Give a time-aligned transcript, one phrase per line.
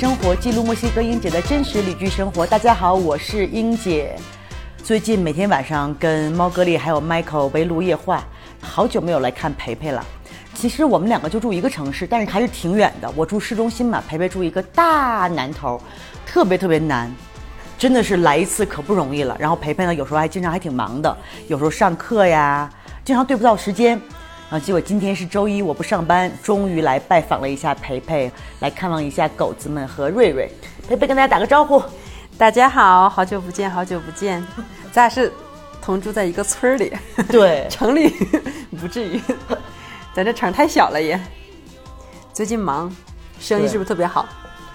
[0.00, 2.46] 生活记录墨西哥英姐的真实旅居生活。
[2.46, 4.16] 大家好，我是英姐。
[4.82, 8.24] 最近每天晚上跟猫哥利还有 Michael 围炉夜话，
[8.62, 10.02] 好久没有来看培培了。
[10.54, 13.12] 其实我们两个就住一个城市，但是还是挺远的。
[13.14, 15.78] 我住市中心嘛，培培住一个大南头，
[16.24, 17.14] 特别特别难，
[17.76, 19.36] 真的是来一次可不容易了。
[19.38, 21.14] 然后培培呢，有时候还经常还挺忙的，
[21.46, 22.72] 有时候上课呀，
[23.04, 24.00] 经常对不到时间。
[24.50, 28.28] 然后结果今天是周一，我不上班，终于来拜访了一下培培，
[28.58, 30.50] 来看望一下狗子们和瑞瑞。
[30.88, 31.80] 培培跟大家打个招呼。
[32.36, 34.44] 大家好，好久不见，好久不见，
[34.90, 35.32] 咱俩是
[35.80, 36.92] 同住在一个村儿里，
[37.30, 38.10] 对， 城里
[38.80, 39.20] 不至于，
[40.12, 41.20] 咱这城太小了也。
[42.32, 42.92] 最近忙，
[43.38, 44.22] 生意是不是特别好？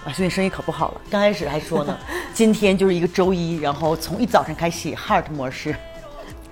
[0.06, 1.00] 啊，最近生意可不好了。
[1.10, 1.94] 刚开始还说呢，
[2.32, 5.76] 今天就是一个周一，然后从一早上开启 heart 模式。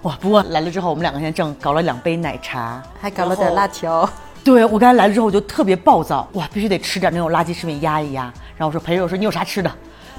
[0.04, 4.08] 哇，不过来了之后，我们两个现在正搞了两杯奶茶，还搞了点辣条。
[4.44, 8.24] 对我刚才来了之后，我就特别暴躁，哇，必须得吃点那种垃圾食品压一压。
[8.56, 9.70] 然后我说培培，我说你有啥吃的？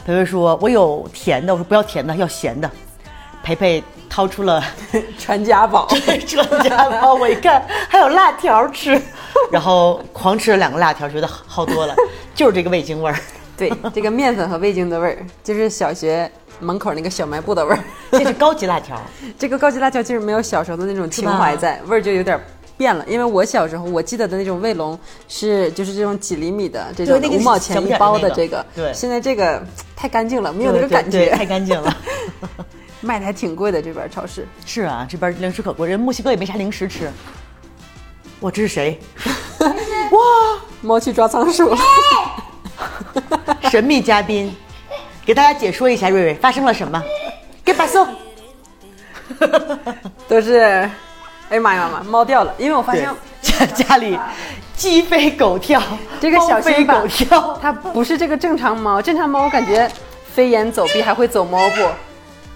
[0.03, 2.69] 培培说我有甜的，我说不要甜的，要咸的。
[3.44, 4.64] 培培掏出了
[5.19, 5.88] 传家宝，
[6.25, 8.99] 传家宝，我一看还有辣条吃，
[9.52, 11.94] 然后狂吃了两个辣条，觉得好多了，
[12.33, 13.16] 就是这个味精味儿。
[13.55, 17.80] 对，这个面粉和味精的味儿，就是小学门口那个小卖部的味儿。
[18.11, 19.00] 这是高级辣条，
[19.38, 22.39] 这个高级辣条就是没有小时候的那种情怀在，味儿就有点
[22.78, 23.06] 变了。
[23.08, 29.61] 因为我小时候我记得的那种卫龙是就是这种几厘米的这种五毛钱一包的这个，对，现在这个
[29.95, 31.98] 太干净了，没有那个感觉，太干净了，
[33.02, 34.48] 卖的还挺贵的这边超市。
[34.66, 37.11] 是啊，这边零食可贵，人墨西哥也没啥零食吃。
[38.42, 39.00] 哇，这是谁？
[39.59, 40.20] 哇，
[40.81, 41.78] 猫去抓仓鼠了。
[43.72, 44.53] 神秘嘉宾，
[45.26, 47.02] 给大家解说一下瑞瑞发生了什么？
[47.64, 48.08] 给把送，
[50.30, 50.60] 都是，
[51.49, 53.10] 哎呀妈呀妈，猫掉了，因为我发现
[53.42, 54.20] 家家里
[54.76, 55.82] 鸡飞狗跳，
[56.20, 59.89] 这个小飞狗跳，它不是这个正常猫，正常猫我感觉
[60.32, 61.88] 飞檐走壁还会走猫步，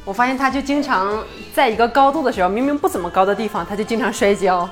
[0.05, 1.23] 我发现它就经常
[1.55, 4.69] 在一个高度的时候，明明不怎么高的地方，它就经常摔跤，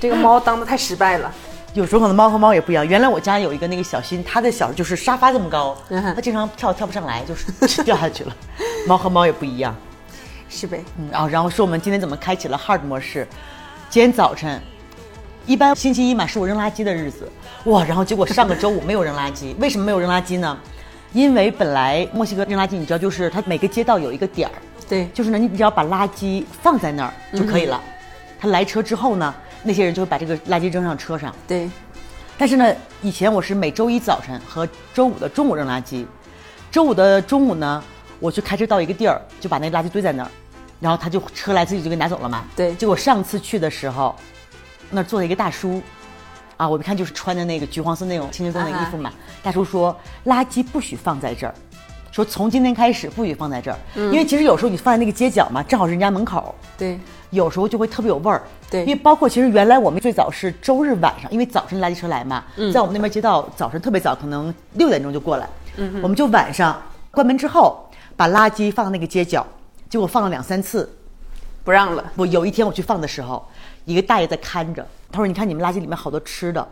[0.00, 1.32] 这个猫当的太失败了。
[1.74, 2.86] 有时候可能猫和猫也不一样。
[2.86, 8.34] 原来我家有一个那个小新，它的小就是沙发这么高，它经常跳跳不上来，就是 掉下去了。
[8.86, 9.74] 猫和猫也不一样，
[10.48, 10.84] 是呗？
[10.96, 13.26] 嗯，然后然后说我们今天怎么开启了 hard 模式？
[13.90, 14.60] 今天早晨，
[15.46, 17.28] 一般星期一嘛是我扔垃圾的日子，
[17.64, 17.82] 哇！
[17.84, 20.56] 然后结果上个周五没有扔垃圾，为什么没有扔垃圾呢？
[21.12, 24.54] 因为本来墨西哥扔垃圾，你知道就是它每个街道有一个点儿，
[24.88, 27.80] 对，就是呢你只要把垃圾放在那儿就可以了。
[28.38, 29.34] 它来车之后呢？
[29.64, 31.34] 那些人就会把这个垃圾扔上车上。
[31.48, 31.68] 对，
[32.36, 36.04] 但是呢，以前我是每周一早晨和周五的中午扔垃圾。
[36.70, 37.82] 周五的中午呢，
[38.20, 40.30] 我去开车到一个地儿，就把那垃圾堆在那儿，
[40.80, 42.44] 然后他就车来自己就给拿走了嘛。
[42.54, 42.74] 对。
[42.74, 44.14] 结果上次去的时候，
[44.90, 45.80] 那儿坐了一个大叔，
[46.58, 49.10] 啊，我一看就是穿的那个橘黄色那种清洁工的衣服嘛。
[49.42, 51.54] 大叔说，垃圾不许放在这儿，
[52.10, 56.54] 说从今天开始不许放在这儿，因为其实有时候你放在那个街角嘛，正好是人家门口。
[56.76, 56.98] 对。
[57.34, 66.80] 有时候就会特别有味儿，对，因为包括其实原来我们最早是周日晚上，因为早晨垃圾车来嘛，在我们那边街道早晨特别早，可能六点钟就过来，嗯，我们就晚上
[67.10, 67.86] 关门之后
[68.16, 69.46] 把垃圾放到那个街角，
[69.90, 70.88] 结果放了两三次，
[71.62, 72.04] 不让了。
[72.16, 73.46] 我，有一天我去放的时候，
[73.84, 76.66] 一个大爷在看着，他说：“你看你们垃圾里面好多吃的，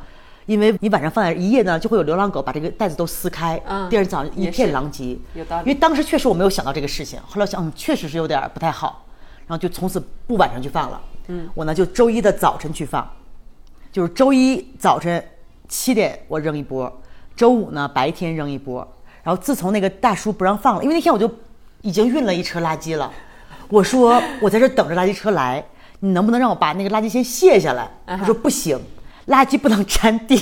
[0.47, 5.69] 因为你晚上放在一夜呢，就会有流浪狗把这个袋子都撕开，嗯，第二天早上一片狼藉。”有道理。
[5.69, 9.05] 因为当时确实我没有想到这个事情，后来想，嗯，确实是有点不太好。
[9.53, 13.07] 然后就从此不晚上去放了，嗯，我呢就周一的早晨去放，
[13.93, 15.23] 就是周一早晨
[15.69, 16.91] 七点我扔一波，
[17.37, 18.77] 周五呢白天扔一波。
[19.23, 21.31] 然后自从那个大叔不让放了，因为那天我就
[21.83, 23.13] 已经运了一车垃圾了，
[23.69, 25.63] 我说我在这等着垃圾车来，
[26.01, 27.91] 你能不能让我把那个垃圾先卸下来？
[28.07, 28.81] 他说不行，
[29.27, 30.41] 垃圾不能沾地。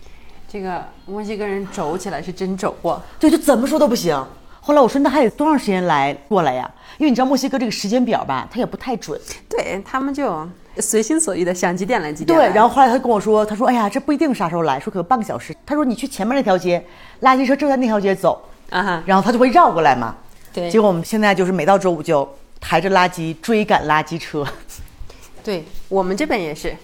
[0.46, 4.22] 这个墨西哥人轴起来是真轴啊，对，就怎么说都不行。
[4.60, 6.70] 后来我说那还得多长时间来过来呀？
[7.00, 9.18] 因为你知道墨西哥这个时间表吧，它也不太准。
[9.48, 12.38] 对他们就随心所欲的想几点来几点。
[12.38, 15.56] 对，然后后来他跟我说，他说哎呀，这不一定啥时候来，说可能半个小时。
[15.64, 16.84] 他说你去前面那条街，
[17.22, 20.14] 垃圾车正在那条街走啊哈，然后他就会绕过来嘛。
[20.52, 20.70] 对。
[20.70, 22.28] 结果我们现在就是每到周五就
[22.60, 24.46] 抬着垃圾追赶垃圾车。
[25.42, 26.76] 对我们这边也是，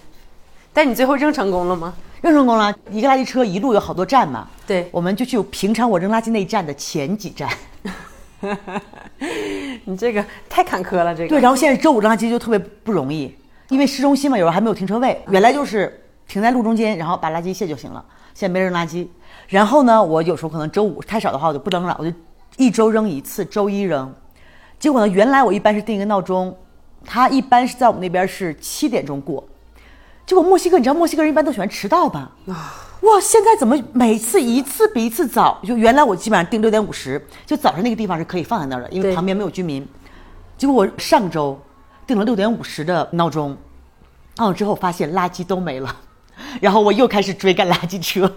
[0.73, 1.93] 但你最后扔成功了吗？
[2.21, 4.47] 扔成功了，一个垃圾车一路有好多站嘛。
[4.65, 7.47] 对，我们就去平常我扔垃圾那站的前几站。
[9.85, 11.29] 你这个太坎坷了，这个。
[11.29, 13.35] 对，然后现在周五扔垃圾就特别不容易，
[13.69, 15.21] 因为市中心嘛，有时候还没有停车位。
[15.29, 18.03] 原来就是停在路中间，然后把垃圾卸就行了。
[18.33, 19.07] 现在没人扔垃圾。
[19.47, 22.13] 然后呢，我有时候可能周五太少的话，我就不扔了，我就
[22.57, 24.13] 一周扔一次，周一扔。
[24.79, 26.55] 结果呢，原来我一般是定一个闹钟，
[27.05, 29.43] 它一般是在我们那边是七点钟过。
[30.25, 32.31] 结果墨西哥，你知道墨西哥人一般都喜欢迟到吧？
[32.47, 32.83] 啊。
[33.01, 35.59] 哇，现在怎么每次一次比一次早？
[35.63, 39.87] 就原来我基本上定六点五十，就早上那个地方是可以放在那儿的，因为旁边没有居民。
[40.57, 41.59] 结果我上周
[42.07, 43.55] 定了六点五十的闹钟，
[44.37, 45.95] 按了之后发现垃圾都没了，
[46.59, 48.31] 然后我又开始追赶垃圾车。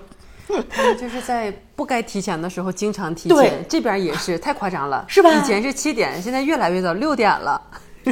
[0.99, 7.61] 就是在不该提前的时候经常提前，这边也是太夸张了，是吧以前是七点，现在越来越早，六点了。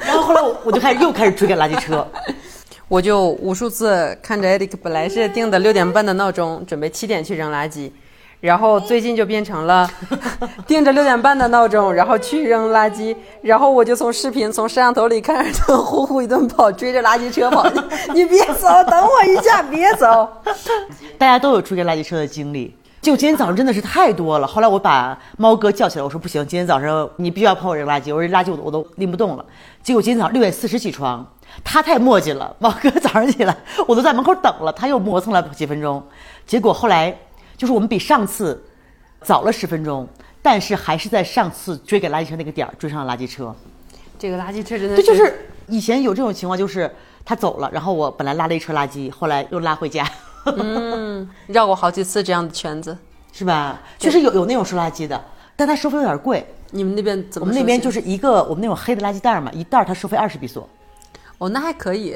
[0.00, 2.06] 然后后来我我就开始又开始追赶垃圾车，
[2.92, 7.90] 我就无数次看着艾迪克，本来是定的六点半的闹钟，准备七点去扔垃圾，
[8.38, 9.88] 然后最近就变成了
[10.68, 17.66] 定着六点半的闹钟，然后去扔垃圾，然后我就从视频从摄像头里看着他呼呼一顿跑，追着垃圾车跑，
[18.12, 20.28] 你别走，等我一下，别走。
[21.16, 22.76] 大家都有追赶垃圾车的经历。
[23.00, 29.44] 就今天早上真的是太多了，后来我把猫哥叫起来，我说不行，今天早上你必须要帮我扔垃圾，我说垃圾我都拎不动了。
[29.82, 31.26] 结果今天早上六点四十起床，
[31.64, 33.56] 他太磨叽了，王哥早上起来
[33.86, 36.02] 我都在门口等了，他又磨蹭了几分钟。
[36.46, 37.16] 结果后来
[37.56, 38.62] 就是我们比上次
[39.22, 40.08] 早了十分钟，
[40.40, 43.54] 但是还是在上次追赶垃圾车那个点儿追上了垃圾车。
[44.18, 46.90] 这个垃圾车真的这就是以前有这种情况，就是
[47.24, 50.06] 他走了，然后我本来拉了一车垃圾，后来又拉回家。
[50.56, 52.96] 嗯，绕过好几次这样的圈子。
[53.34, 53.80] 是吧？
[53.98, 55.18] 确实有有那种收垃圾的，
[55.56, 56.44] 但他收费有点贵。
[56.72, 57.46] 你们那边怎么？
[57.46, 60.68] 我们那边就是一个我们那种黑的垃圾袋嘛，一袋儿它收费二十比索。
[61.42, 62.14] 哦，那还可以，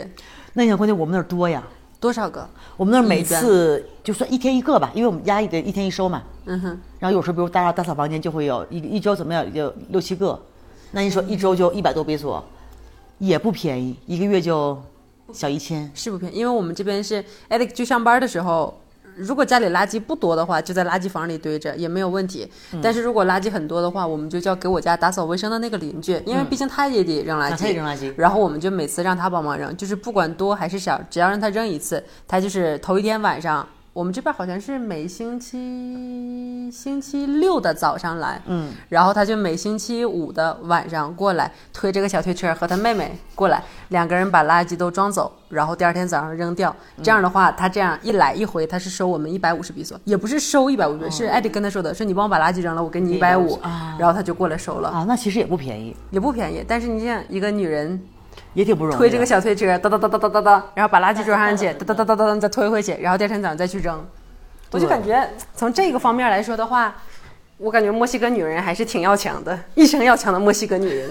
[0.53, 1.61] 那你想关键我们那儿多呀，
[1.99, 2.49] 多少个？
[2.77, 6.23] 我们那儿每次就算一天一个吧，因为我们压抑的一天一收嘛。
[6.45, 10.41] 嗯哼，然后有时候比如大家打扫房间就会有一一周怎么样有六七个，
[10.93, 12.45] 那你说一周就一百多比索，
[13.19, 14.81] 也不便宜，一个月就
[15.33, 15.91] 小一千。
[15.93, 18.81] 是不便宜，因为我们这边是艾迪去上班的时候，
[19.17, 22.49] 如果家里垃圾不多的话，就在垃圾房里堆着也没有问题。
[22.73, 33.67] 嗯但是如果垃圾很多的话，我们就叫给我家打扫卫生的那个邻居，因为毕竟他也得扔垃圾，啊他也扔垃圾然后我们就每次让他帮忙扔，就是不管多还是少，只要让他扔一次，他就是头一天晚上。
[33.97, 46.77] 我们这边好像是每星期星期六的早上来，嗯，然后他就每星期五的晚上过来推这个小推车和他妹妹过来，两个人把垃圾都装走，然后第二天早上扔掉。
[47.03, 56.63] 这样的话，他这样一来一回，他是收我们一百五十比索，也不是收一百五十，是艾迪跟他说的，说你帮我把垃圾扔了，我给你一百五啊，然后他就过来收了，啊，那其实也不便宜，也不便宜。
[56.69, 57.99] 但是你像一个女人
[58.57, 58.97] 也挺不容易。
[58.97, 64.05] 推这个小推车，哒哒哒哒哒哒哒，然后把垃圾装上去，哒哒哒哒哒哒再推回去，然后第二天早上再去扔。
[64.71, 66.97] 我就感觉从这个方面来说的话，
[67.59, 71.11] 我感觉墨西哥女人还是挺要强的，一生要强的墨西哥女人。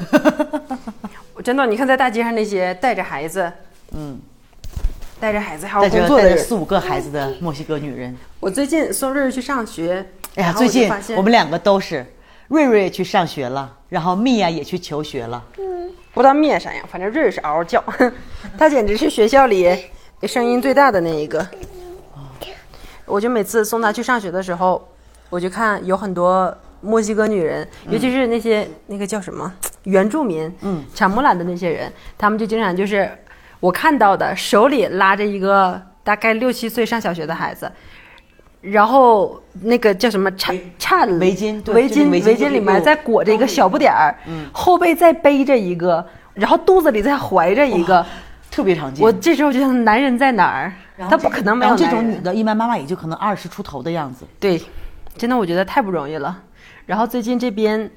[1.36, 3.51] 我真的，你看在大街上那些带着孩子，
[3.91, 4.19] 嗯，
[5.19, 8.18] 带着孩子还有工作的四五个孩子的墨西哥女人。
[8.39, 10.06] 我最近送瑞瑞去上学，
[10.36, 12.06] 哎呀，最近我们两个都是，
[12.47, 15.44] 瑞瑞去上学了，然后蜜娅也去求学了。
[16.13, 17.83] 不知道灭啥样，反正瑞瑞是嗷嗷叫，
[18.57, 19.77] 他简直是学校里
[20.24, 21.45] 声音最大的那一个。
[23.06, 24.88] 我就每次送他去上学的时候，
[25.30, 29.51] 我就看有很多墨西哥女人，尤其是那些那个叫什么
[29.83, 33.12] 原住民，嗯，查木兰的那些人，他们就经常就是
[33.59, 37.72] 我看到的，手里拉着一个大概六七岁上小学的孩子。
[38.72, 48.05] 然后那个叫什么颤颤围巾对围巾围巾里面再裹着一个小不点儿，嗯后背再背着一个，然后肚子里再怀着一个。
[48.51, 49.03] 特别常见。
[49.03, 50.72] 我这时候就想，男人在哪儿？
[51.10, 54.24] 他不可能没有男人种女的，一般妈妈也就可能二十出头的样子。
[54.39, 54.62] 对，
[55.17, 56.41] 真的我觉得太不容易了。
[56.86, 57.91] 然后最近这边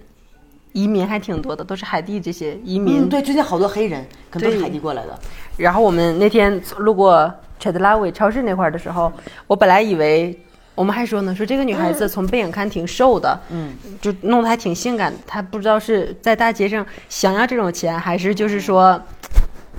[0.73, 3.05] 移民还挺多的，都是海地这些移民。
[3.05, 5.17] 嗯，对，最近好多黑人，可能都是对海地过来的。
[5.57, 9.13] 然后我们那天路过查德拉韦超市那块儿的时候，
[9.47, 10.37] 我本来以为
[10.79, 15.13] 我们还说呢，说这个女孩子从背影看挺瘦的，嗯，就弄得还挺性感。
[15.27, 19.01] 她不知道是在大街上想要这种钱，还是就是说。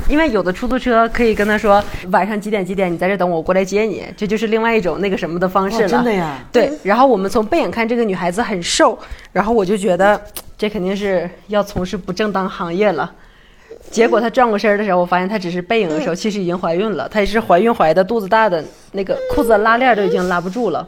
[0.07, 5.89] 因为有的出租车可以跟她说晚上几点几点你在这等我，我过来接你，这就是另外一种那个什么的方式了。
[5.89, 6.39] 真的呀？
[6.53, 8.97] 对，然后我们从背影看这个女孩子很瘦，
[9.33, 10.19] 然后我就觉得
[10.57, 13.11] 这肯定是要从事不正当行业了。
[13.91, 17.07] 结果她转过身的时候，我发现她只是背影的时候，其实已经怀孕了。
[17.09, 20.87] 她也是怀孕怀的，肚子大的，那个裤子拉链都已经拉不住了。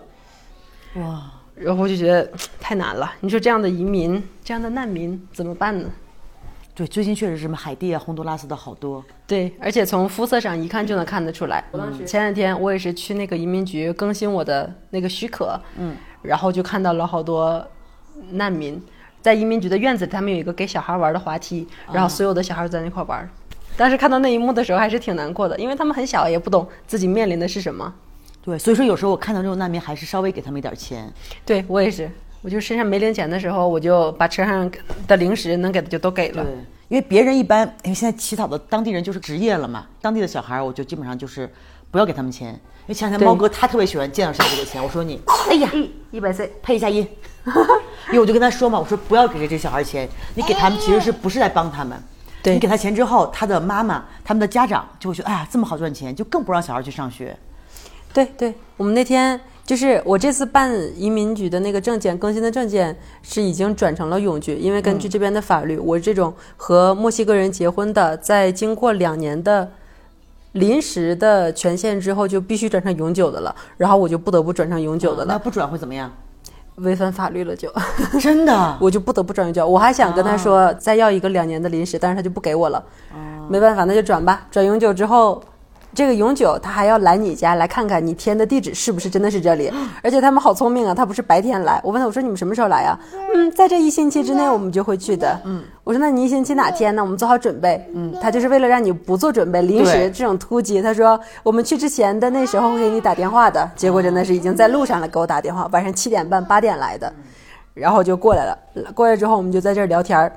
[0.95, 1.23] 哇，
[1.55, 2.29] 然后我就觉得
[2.59, 3.11] 太难了。
[3.21, 5.89] 你说这样的移民，这样的难民怎么办呢？
[6.73, 9.03] 对，最近确实是什么海地啊、洪都拉斯的好多。
[9.27, 11.63] 对，而且从肤色上一看就能看得出来。
[12.05, 17.65] 前两天我也是去那个移民局更新我的那个许可，嗯，然后就看到了好多
[18.31, 18.81] 难民
[19.21, 23.29] 在移民局的院子里，他们有一个给小孩玩的滑梯，然后所有的小孩在那块玩。
[23.77, 27.93] 当时看到那一幕的时候，还是挺难过的，因为他们很小，也不懂自己面临的是什么。
[28.43, 31.11] 对，所以说有时候我看到这种难民，还是稍微给他们一点钱。
[31.45, 32.09] 对我也是，
[32.41, 34.69] 我就身上没零钱的时候，我就把车上
[35.07, 36.51] 的零食能给的就都给了对。，
[36.89, 41.49] 因为别人一般，因为现在乞讨的当地人就是职业了嘛，当地的小孩儿我就基本上就是
[41.89, 42.49] 不要给他们钱。
[42.49, 47.07] 因为前两天猫哥他特别喜欢见到谁就给钱，我说你，哎呀，一一百岁，配一下音，
[48.09, 51.97] 因为我就跟他说嘛，我说不要给这这小孩钱，你给他们其实是不是在帮他们？
[52.43, 57.37] 对你给他钱之后，他的妈妈、他们的家长就会觉得，哎呀，这么好赚钱，就更不让小孩去上学。
[58.11, 69.71] 对对，我们那天就是我这次办移民局的那个证件更新的证件是已经转成了永居，因为根据这边的法律，我这种和墨西哥人结婚的，在经过两年的
[70.53, 76.11] 临时的权限之后，就必须转成永久的了，然后我就不得不转成永久的了，那不转会怎么样？
[76.75, 77.71] 违反法律了就。
[78.19, 78.77] 真的？
[78.79, 79.67] 我就不得不转永久。
[79.67, 82.83] 我还想跟他说再要一个两年的临时，但是他就不给我了。
[83.49, 84.47] 没办法，那就转吧。
[84.49, 85.41] 转永久之后，
[85.93, 89.71] 这个永久他还要来你家来看看你填的地址是不是真的是这里。
[90.01, 91.81] 而且他们好聪明啊，他不是白天来。
[91.83, 92.97] 我问他，我说你们什么时候来啊？
[93.33, 95.39] 嗯，在这一星期之内我们就会去的。
[95.43, 97.03] 嗯，我说那你一星期哪天呢？
[97.03, 97.85] 我们做好准备。
[97.93, 100.81] 嗯，他就是为了让你不做准备，临时这种突击。
[100.81, 103.69] 他说我们去之前的那时候会给你打电话的。
[103.75, 107.11] 结果真的是已经在路上了，给我打电话，晚上七点半八点来的。
[107.73, 108.57] 然后就过来了。
[108.93, 110.31] 过来之后，我们就在这儿聊天儿，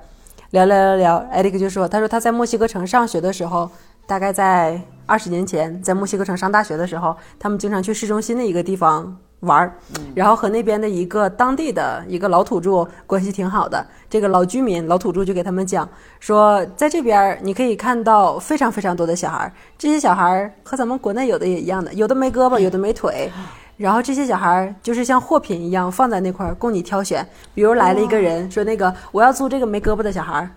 [0.51, 1.17] 聊聊聊聊。
[1.33, 3.69] 艾利克就说：“他说他在墨西哥城上学的时候，
[4.07, 9.75] 大概在二十年前，在墨西哥城上大学的时候，他们经常去市中心的一个地方玩儿，
[10.15, 13.87] 然后和那边的一个当地的一个老土著关系挺好的。
[14.09, 15.87] 这个老居民、老土著就给他们讲
[16.21, 23.31] 说，在这边儿你可以看到非常非常多的小孩儿，这些小孩儿和咱们国内有的也一样的，有的没胳膊，有的没腿。
[23.77, 30.49] ”然后这些小孩儿就是像货品一样放在那块儿供你挑选，比如来了一个人说那个我要租这个没胳膊的小孩儿，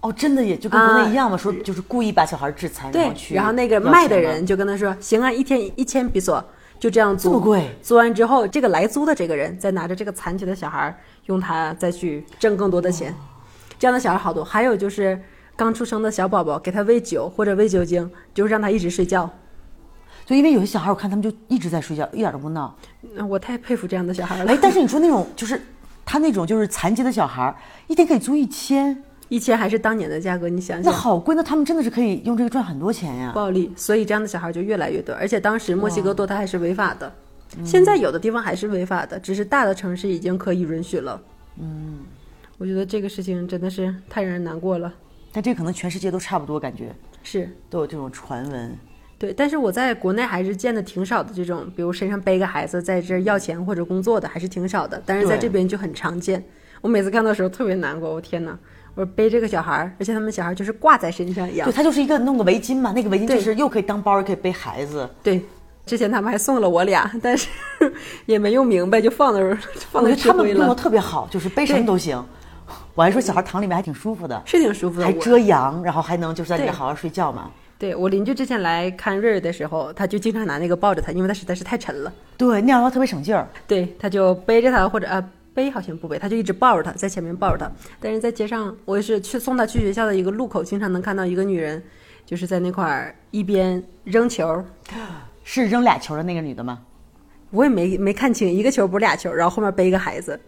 [0.00, 6.42] 哦，真的也就跟国内一样嘛，说就是故意把小孩致残，然对后，去然后那个卖的人就跟他说行啊，一天一千比索，
[6.78, 13.12] 就这样租，这么贵租完之后，这个来租的这个人再拿着这个残疾的小孩，用他再去挣更多的钱，
[13.78, 14.44] 这样的小孩好多。
[14.44, 15.20] 还有就是
[15.56, 19.28] 刚出生的小宝宝，给他喂酒或者喂酒精，就是让他一直睡觉。
[20.24, 22.72] 就因为有些小孩，我看他们就一直在睡觉，一点都不闹。
[23.14, 24.58] 那我太佩服这样的小孩了哎，。
[24.62, 25.60] 但是你说那种就是
[26.04, 27.52] 他那种就是残疾的小孩，
[27.88, 30.90] 一天可以租一千，一千还是当年的价格，你想想。
[30.90, 33.32] 那好贵，那他们真的是可以用这个赚很多钱呀。
[33.34, 35.14] 暴利，所以这样的小孩就越来越多。
[35.14, 37.12] 而且当时墨西哥堕胎还是违法的，
[37.64, 41.20] 现在有的地方还是违法的，只是大的城市已经可以允许了。
[41.60, 41.98] 嗯，
[42.56, 44.92] 我觉得这个事情真的是太让人难过了。
[45.30, 48.74] 但这可能全世界都差不多，感觉是都有这种传闻。
[49.18, 55.02] 对，但是我在国内还是见的挺少的这种，比如身上背个孩子在这儿要钱或者工作的，还是挺少的。
[55.04, 56.42] 但是在这边就很常见。
[56.80, 58.56] 我每次看到的时候特别难过，我天哪！
[58.98, 61.72] 我背这个小孩儿，而且他们小孩儿就是挂在身上一样对，。
[61.72, 65.08] 他就是一个弄个围巾嘛，那个围巾就是又可以当包，又可以背孩子。
[65.22, 65.40] 对，
[65.86, 67.48] 之前他们还送了我俩，但是
[68.26, 69.56] 也没用明白，就放那儿
[69.92, 72.20] 放那儿吃我觉得他们灰了，弄得特别好，就是背什么都行。
[72.96, 75.06] 我还说小孩躺里面还挺舒服的，是挺舒服的。
[75.06, 77.48] 还遮阳，然后还能就是在里面好好睡觉嘛。
[77.78, 82.12] 对我邻居之前来看瑞瑞的时候，他就经常拿那个抱着他，因为他实在是太沉了。
[82.36, 83.46] 对，那样的话特别省劲儿。
[83.68, 85.24] 对，他就背着他，或者呃
[85.58, 87.68] 背好像不背，他就一直抱着他，在前面抱着他。
[87.98, 91.82] 但是在街上，我也是去送他去学校的一个路口，经常能看到一个女人，
[92.24, 94.64] 就是在那块儿一边扔球，
[95.42, 96.78] 是扔俩球的那个女的吗？
[97.50, 100.38] 我也没没看清，一个球不是俩球，然后后面背一个孩子。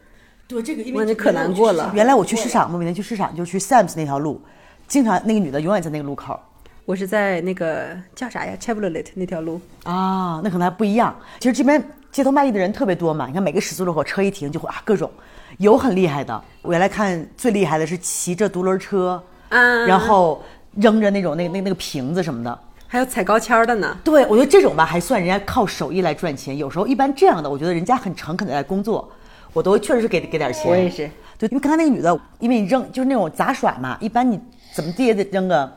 [0.46, 1.90] 对，这个因我感觉可难过了。
[1.92, 4.40] 原来我去市场嘛，每天去市场就去 Sam's 那条路，
[4.86, 6.38] 经常那个女的永远在那个路口
[6.84, 11.12] 我是在那个叫啥呀 Chevrolet 那条路，啊，那可能还不一样。
[11.40, 15.10] 其实这边街头卖艺的人特别多嘛，你看每个十字路口车一停就会啊各种，
[15.58, 16.42] 有很厉害的。
[16.62, 20.42] 我原来看最厉害的是骑着独轮车，啊然后
[20.76, 22.58] 扔着那种那那那个瓶子什么的。
[22.88, 23.96] 还有踩高跷的呢。
[24.02, 26.58] 对，我觉得这种吧还算人家靠手艺来赚钱。
[26.58, 29.08] 有时候一般这样的，我觉得人家很诚恳的在工作，
[29.52, 30.68] 我都确实是给给点钱。
[30.68, 31.08] 我也是。
[31.38, 34.40] 对，因为刚才那个女的，因为你扔就是那种杂耍嘛，一般你
[34.74, 35.72] 怎么地也得扔个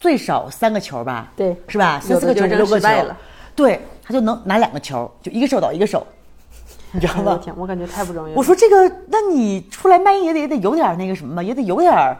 [0.00, 1.32] 最少三个球吧？
[1.36, 2.00] 对是吧？
[2.00, 3.16] 三四个球就扔六个球了。
[3.54, 6.06] 对，他就能拿两个球，就一个手倒一个手，
[6.92, 7.32] 你知道吗？
[7.32, 8.36] 哎我天，我感觉太不容易了。
[8.36, 12.16] 我说这个，那你出来卖艺也得也得有点那个什么吧，也得有点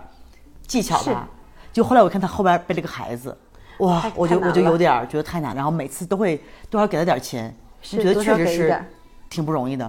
[0.67, 1.29] 技巧吧。
[1.73, 3.37] 就后来我看他后边背了个孩子，
[3.79, 8.85] 哇，我就我就有点觉得太难，然后每次都会多少给他点钱，是我觉得确实是
[9.31, 9.89] 挺不容易的。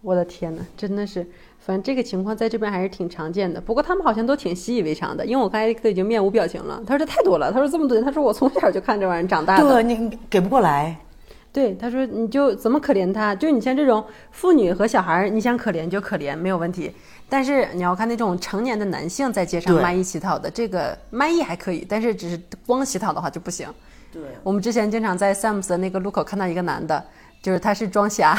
[0.00, 1.24] 我的天哪，真的是，
[1.64, 3.60] 反正这个情况在这边还是挺常见的。
[3.60, 6.82] 不过他们好像都挺习以为常的，因为我看艾利克已经面无表情了。
[6.86, 9.62] 他说这太多了，他说这么多，他说我从小就看这玩意儿长大的。
[9.62, 10.96] 对你你给不过来，
[11.52, 13.34] 对，他说你就怎么可怜他？
[13.34, 16.92] 就你像这种妇女和小孩儿，你想可怜就可怜，没有问题。
[17.28, 23.66] 但是你要看那种成年的男性在街上卖艺乞讨的，这个卖艺还可以，但是只是光乞讨的话就不行。
[24.12, 27.02] 对，我们之前经常在 Sam's 的那个路口看到一个男的，
[27.40, 28.36] 就是他是装瞎，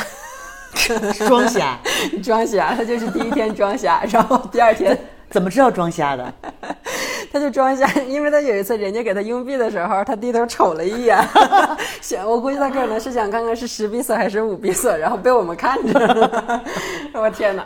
[1.28, 1.80] 装瞎，
[2.24, 4.98] 装瞎，他就是第一天装瞎，然后第二天
[5.30, 6.34] 怎么知道装瞎的？
[7.32, 11.18] 他就装瞎，因为他有一次人家给他硬币的时候，他低头瞅了一眼，
[12.02, 16.62] 想我估计他可能是想看看是十比索还是五比索，然后被我们看着，
[17.14, 17.66] 我天哪！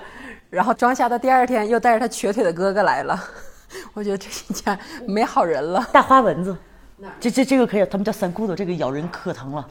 [0.49, 3.21] 然后装瞎的第二天又带着他瘸腿的哥哥来了，
[3.93, 5.85] 我觉得这一家没好人了。
[5.91, 6.55] 大花蚊子，
[7.19, 9.67] 这这这个可以，他们叫三骨头，这个咬人可疼了，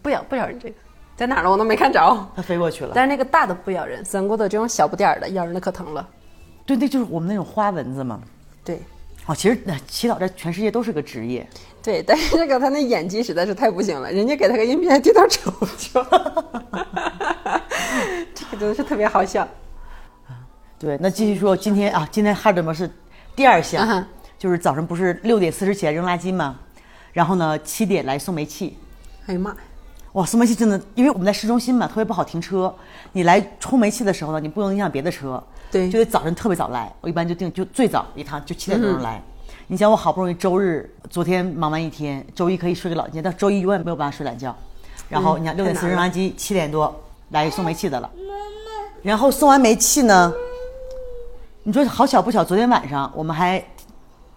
[0.00, 0.74] 不咬不咬人，这个
[1.20, 1.50] 在哪儿呢？
[1.50, 2.30] 我都没看着。
[2.34, 2.92] 它飞过去了。
[2.94, 6.08] 但是那个大的不咬人，三国的这种小不点儿的咬人的可疼了。
[6.64, 8.22] 对，那就是我们那种花蚊子嘛。
[8.64, 8.80] 对，
[9.26, 11.46] 哦，其实那祈祷在全世界都是个职业。
[11.82, 16.02] 对，但是这个他那演技实在是太不行了，人家给他个硬币还低头瞅瞅，
[18.34, 19.46] 这个真的是特别好笑。
[20.78, 22.90] 对，那继续说，今天啊，今天哈德摩是
[23.36, 24.06] 第二项，嗯
[24.38, 26.58] 就是早上不是六点四十起来扔垃圾吗？
[27.12, 28.78] 然后呢，七点来送煤气。
[29.26, 29.56] 哎呀妈呀！
[30.12, 32.74] 哇，送煤气真的，因为我们在市中心嘛，特别不好停车。
[33.12, 35.40] 你来充煤气的时候呢，你不能影响别的车，
[35.70, 36.92] 对就得早晨特别早来。
[37.00, 39.22] 我一般就定就最早一趟就七点多钟来。
[39.68, 44.52] 你想我好不容易周日，昨天忙完一天，周一可以睡个懒觉，但周一永远没有办法睡懒觉。
[45.08, 46.92] 然后你看六点四十扔垃圾，七点多
[47.28, 48.10] 来送煤气的了。
[49.02, 50.32] 然后送完煤气呢，
[51.62, 53.64] 你说好巧不巧，昨天晚上我们还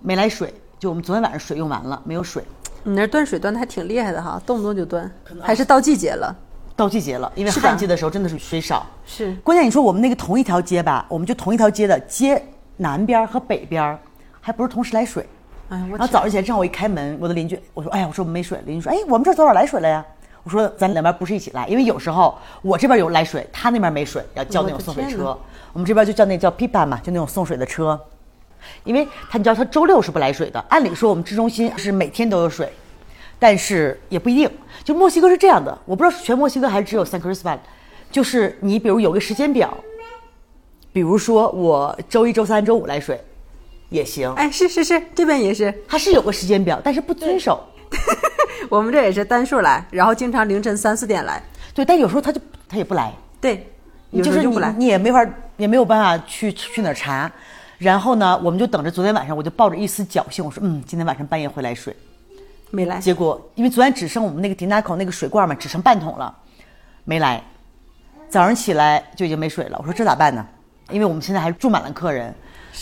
[0.02, 2.44] 没来水，就我们昨天晚上水用完了，没有水。
[2.84, 5.10] 你那断水断的还挺厉害的哈，动不动就断，
[5.42, 6.36] 还是到季节了。
[6.76, 8.86] 到季节了，因为旱季的时候真的是水少。
[9.06, 12.44] 是关键你说我们那个同一条街吧，我们就同一条街的街
[12.78, 14.00] 南边儿和北边儿
[14.42, 15.24] 还不是同时来水。
[15.70, 20.04] 哎然后早上起来正好我一开门，我的邻居我说：“哎呀，我说我们没水。”邻居说：“哎，我们这儿早点来水了呀。”
[20.44, 25.40] 我说：“咱两边不是一起来，因为有时候我这边有来水，他那边没水，要叫那种送水车我。
[25.74, 28.00] 我们这边就叫那叫 pipa 嘛，就那种送水的车。
[28.84, 32.72] 因为他你知道他周六是不来水的，按理说我们市中心是每天都有水，
[33.40, 34.50] 但是也不一定。
[34.84, 37.58] 就墨西哥是这样的，我不知道是全墨西哥还是只有 San Cristobal，
[38.12, 39.76] 就是你比如有个时间表，
[40.92, 43.20] 比如说我周一周三周五来水
[43.90, 47.64] 也行，哎，是是是，这边也是，它是有个时间表，但是不遵守。
[48.70, 51.42] 我们这也是单数来，然后经常凌晨三四点来。
[51.76, 53.68] 对，但有时候他就他也不来，对，
[54.10, 54.74] 有就是你时候就不来。
[54.78, 55.24] 你也没法
[55.58, 57.32] 也没有办法去去哪儿查。
[57.84, 61.94] 然后呢，我们就等着昨天晚上，我就抱着一丝侥幸，我说嗯，今天晚上半夜会来水。
[62.72, 62.98] 没来。
[62.98, 66.34] 结果因为昨天只剩我们那个迪纳口那个水罐嘛，只剩半桶了，
[67.04, 67.44] 没来。
[68.30, 70.48] 早上起来就已经没水了，我说这咋办呢？
[70.90, 72.34] 因为我们现在还住满了客人，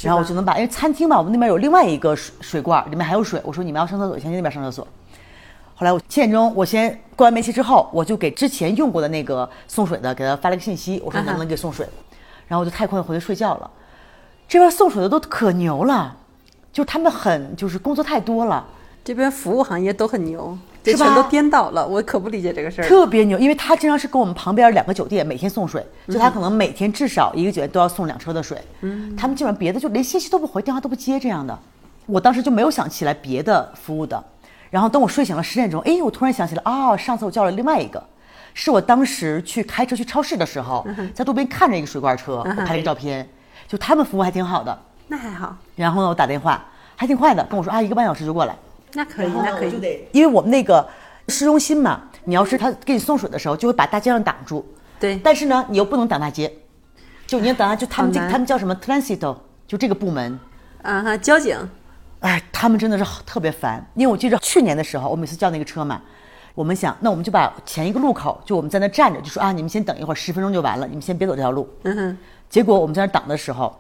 [0.04, 3.42] 然后我就能把，因为餐厅嘛，我们那边有另外一个水水罐，里面还有水。
[3.44, 4.88] 我说你们要上厕所，先去那边上厕所。
[5.74, 11.88] 后来我七点钟，我先关完煤气之后，我就给之前用过的那个送水的给他发了个信息，我说能不能给送水，
[12.48, 13.72] 然后我就太困回去睡觉了。
[14.52, 16.14] 这边送水的都可牛了，
[16.74, 18.68] 就他们很就是工作太多了。
[19.02, 22.86] 这边服务行业都很牛，这全都颠倒了，我可不理解这个事儿。
[22.86, 28.62] 特别牛，因为他经常是跟我们旁边两个酒店每天送水，就他可能每天至少一个酒店都要送两车的水。
[28.82, 31.58] 嗯，他们基本上别的就连信息都不回，电话都不接这样的。
[32.06, 34.22] 我当时就没有想起来别的服务的，
[34.70, 38.04] 然后等我睡醒了十点钟，哎，我突然想起来，哦，上次我叫了另外一个，
[38.54, 43.26] 是我当时去开车去超市的时候，在路边看着一个水罐车，我拍了个照片，
[43.72, 44.78] 就他们服务还挺好的。
[45.08, 46.62] 那还好，然后呢，我打电话
[46.98, 48.54] 还挺快的，跟我说啊，一个半小时就过来。
[48.92, 49.72] 那可以，那可以。
[49.72, 50.86] 就得，因为我们那个
[51.30, 54.66] 市中心嘛，你要是他给你送水的时候，就会把大街上挡住。
[55.00, 56.54] 对，但是呢，你又不能挡大街，
[57.26, 60.38] 就你要挡大就他们这他们叫什么 transito，就这个部门，
[60.82, 61.58] 啊哈，交警，
[62.20, 63.86] 哎，他们真的是特别烦。
[63.94, 66.02] 因为我记得去年的时候，我每次叫那个车嘛，
[66.56, 71.70] 我们想，那我们就把前一个路口，就我们在那站着，就说啊，你们先等一会儿，十分钟就完了，你们先别走这条路。
[71.84, 72.18] 嗯哼，
[72.52, 73.74] 结果我们在那挡的时候，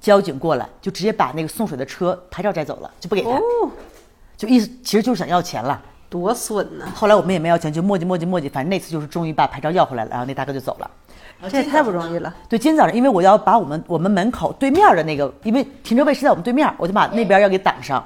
[0.00, 3.70] 交警过来就直接把那个送水的车牌照摘走了，就不给他，哦，
[4.36, 5.80] 就意思其实就是想要钱了。
[6.10, 6.86] 多损呐！
[6.94, 10.90] 后来我们也没要钱，就磨叽磨叽磨叽，反正那次就是终于把牌照要回来了，然后那大哥就走了。
[11.48, 12.34] 这也太不容易了。
[12.48, 18.04] 对，今天早上因为我要把我们我们门口对面的那个，因为停车位是在我们对面，我就把那边要给挡上，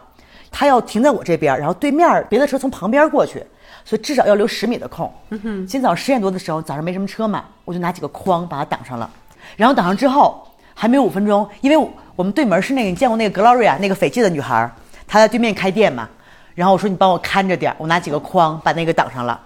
[0.51, 3.45] 他要停在我这边，然后对面别的车从旁边过去，
[3.85, 5.13] 所以至少要留十米的空。
[5.31, 9.11] 嗯哼，今天早上十点多的时候，早上没什么车嘛，我就拿几个筐把它挡上了，
[9.59, 10.41] 然后挡上之后
[10.73, 14.71] 还没有五分钟，因为我们对门是那个你见过那个 Gloria 那个斐济的女孩，
[15.05, 16.09] 她在对面开店嘛，
[16.55, 19.41] 然后我说你帮我看着点儿，我拿几个筐把那个挡上了。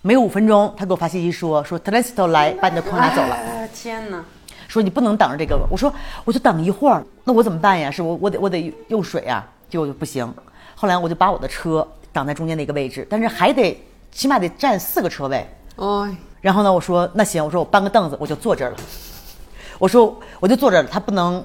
[0.00, 3.34] 没有五分钟，她给我发信息说说 Transito 来把你的筐拿走了。
[3.34, 4.24] 哎天哪！
[4.68, 5.92] 说你不能等着这个，我说
[6.24, 7.90] 我就等一会儿，那我怎么办呀？
[7.90, 10.32] 是我我得我得用水啊，结果就不行。
[10.74, 13.78] 后来我就把我的车挡在中间的一个位置，但是还得
[14.10, 15.46] 起码得占四个车位。
[15.76, 16.08] 哦，
[16.40, 18.76] 然后呢，我说那行，我说我搬个凳子，我就坐这儿了。
[19.78, 21.44] 我说我就坐这儿，他不能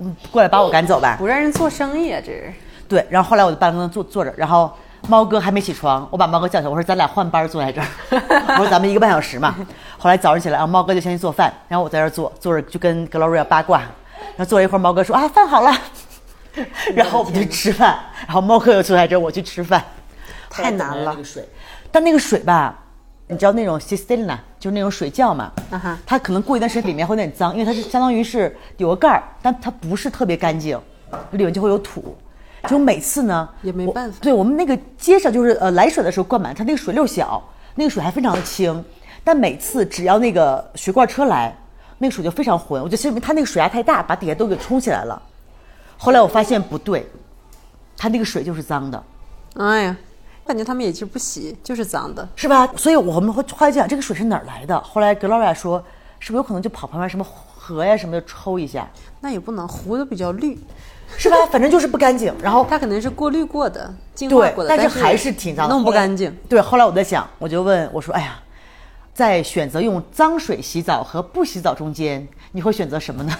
[0.00, 1.16] 嗯过来把我赶走吧？
[1.18, 2.52] 不让人做生意啊，这是。
[2.88, 4.72] 对，然后后来我就办公室坐坐着，然后
[5.08, 7.86] 猫哥还没起床，我把猫哥叫起来，我说咱俩换班坐在这儿，
[8.58, 9.54] 我说咱们一个半小时嘛。
[9.98, 15.72] 后来早上起来啊，猫哥就先去做饭，然后我在这儿坐坐着就跟 Gloria 八卦，然后坐了一会儿，猫哥说啊饭好了，
[16.96, 19.84] 然后我们就吃饭，然后猫哥又坐在这儿，我去吃饭，
[20.48, 21.46] 太难了那个水，
[21.92, 22.74] 但那个水吧，
[23.26, 30.78] 你知道那种 cisterna 就是那种水窖嘛，啊哈它可能过一段时间里面会有点脏，因为它是相当于是有个盖儿，但它不是特别干净，
[31.30, 32.16] 里面就会有土。
[32.68, 37.42] 就每次呢，也没办法对我们那个街上就是呃来水的时候灌满，它那个水溜小，
[37.76, 38.84] 那个水还非常的清，
[39.22, 41.56] 但每次只要那个水罐车来，
[41.98, 42.82] 那个水就非常浑。
[42.82, 45.22] 我觉得是因为它那个水压太大，把底下都给冲起来了。
[45.96, 47.08] 后来我发现不对，
[47.96, 49.02] 它那个水就是脏的。
[49.54, 49.96] 哎呀，
[50.48, 52.26] 感觉他们也就不洗，就是脏的。
[52.34, 52.66] 是吧？
[52.76, 54.80] 所以我们会后来讲这个水是哪儿来的？
[54.80, 55.78] 后来 Gloria 说，
[56.18, 58.88] 是不是有可能就跑旁边什么河呀什么的抽一下，
[59.20, 60.58] 那也不能，湖的比较绿，
[61.18, 61.36] 是吧？
[61.52, 62.34] 反正就是不干净。
[62.42, 66.34] 然后它可能是过滤过的、净化过，的，但但是还是挺脏的，弄不干净。
[66.48, 68.40] 对，后来我在想，我就问我说，哎呀，
[69.12, 73.32] 在选择用脏水洗澡和不洗澡中间，你会选择什么呢？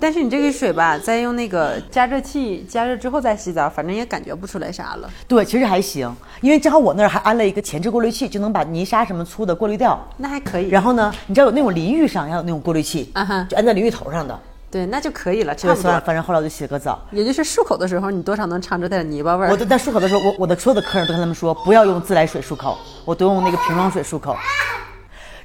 [0.00, 5.10] 但是你这个水吧，再用那个加热器加热之后再洗澡，反正也感觉不出来啥了。
[5.28, 6.10] 对，其实还行，
[6.40, 9.98] 因为正好我那儿还安了一个前置过滤器，就能把泥沙什么粗的过滤掉。
[10.16, 10.70] 那还可以。
[10.70, 14.38] 然后呢，你知道有那种淋浴上要有那种过滤器，啊哈就安在淋浴头上的。
[14.70, 16.06] 对，那就可以了，差对，不算了，多。
[16.06, 16.98] 反正后来我就洗了个澡。
[17.10, 19.50] 也就是漱口的时候，你多少能尝着点泥巴味儿。
[19.50, 24.36] 我都在漱口的时候，我我的所有的客人都跟他们说，不要用自来水漱口，我都用那个瓶装水漱口。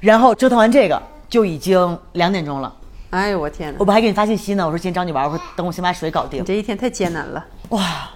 [0.00, 2.72] 然后折腾完这个，就已经两点钟了。
[3.10, 3.84] 哎呦我天哪我！
[3.84, 6.44] 不还给你发信息呢，我说今天找你玩，我说等我先把水搞定你。
[6.44, 7.44] 这一天太艰难了。
[7.70, 8.10] 哇，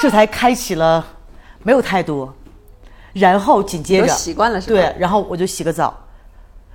[0.00, 1.04] 这才开启了，
[1.62, 2.32] 没有太多，
[3.12, 5.94] 然后紧接着习惯了是吧对，然后我就洗个澡，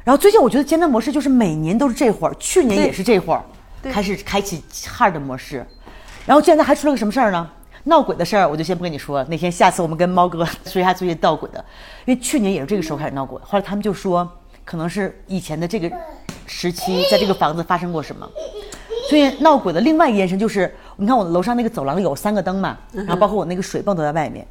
[0.03, 3.43] 然后最近我觉得艰难模式就是每年都是这会儿，去年也是这会儿
[3.83, 5.65] 开始开启 hard 模式，
[6.25, 7.49] 然后现在还出了个什么事儿呢？
[7.87, 11.63] 闹鬼的事儿我就先不跟你说，那天下次我们跟猫哥 说一下最近闹鬼的，
[12.05, 14.27] 因为去年也是这个时候开始闹鬼，后来他们就说
[14.65, 15.89] 可能是以前的这个
[16.45, 18.29] 时期在这个房子发生过什么。
[19.07, 24.45] 所以闹鬼的另外一延伸就是，你看我楼上那个走廊有三个灯嘛，然后包括我那个水泵都在外面。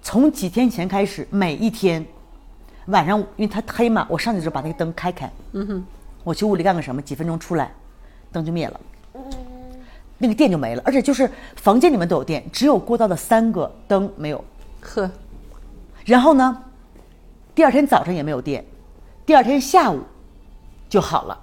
[0.00, 2.04] 从几天前开始，每一天
[2.86, 5.84] 晚上，因为它黑嘛，我上去时候把那个灯开开，嗯哼，
[6.24, 7.70] 我去屋里干个什么，几分钟出来，
[8.32, 8.80] 灯就灭了，
[10.16, 14.42] 那个电就没了，而且就是房间里面都有电，只有过道的三个灯没有。
[14.80, 15.10] 呵，
[16.06, 16.64] 然后呢，
[17.54, 18.64] 第二天早上也没有电，
[19.28, 20.00] 第二天下午
[20.88, 21.38] 就好了。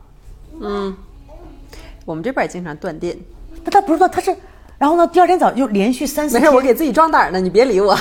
[0.60, 0.98] 嗯
[2.04, 3.15] 我们这边也经常断电。
[3.63, 4.36] 但他不知道他是，
[4.80, 7.95] 然后呢，第二天早上就连续三四天，没事，我给自己壮胆呢，你别理我。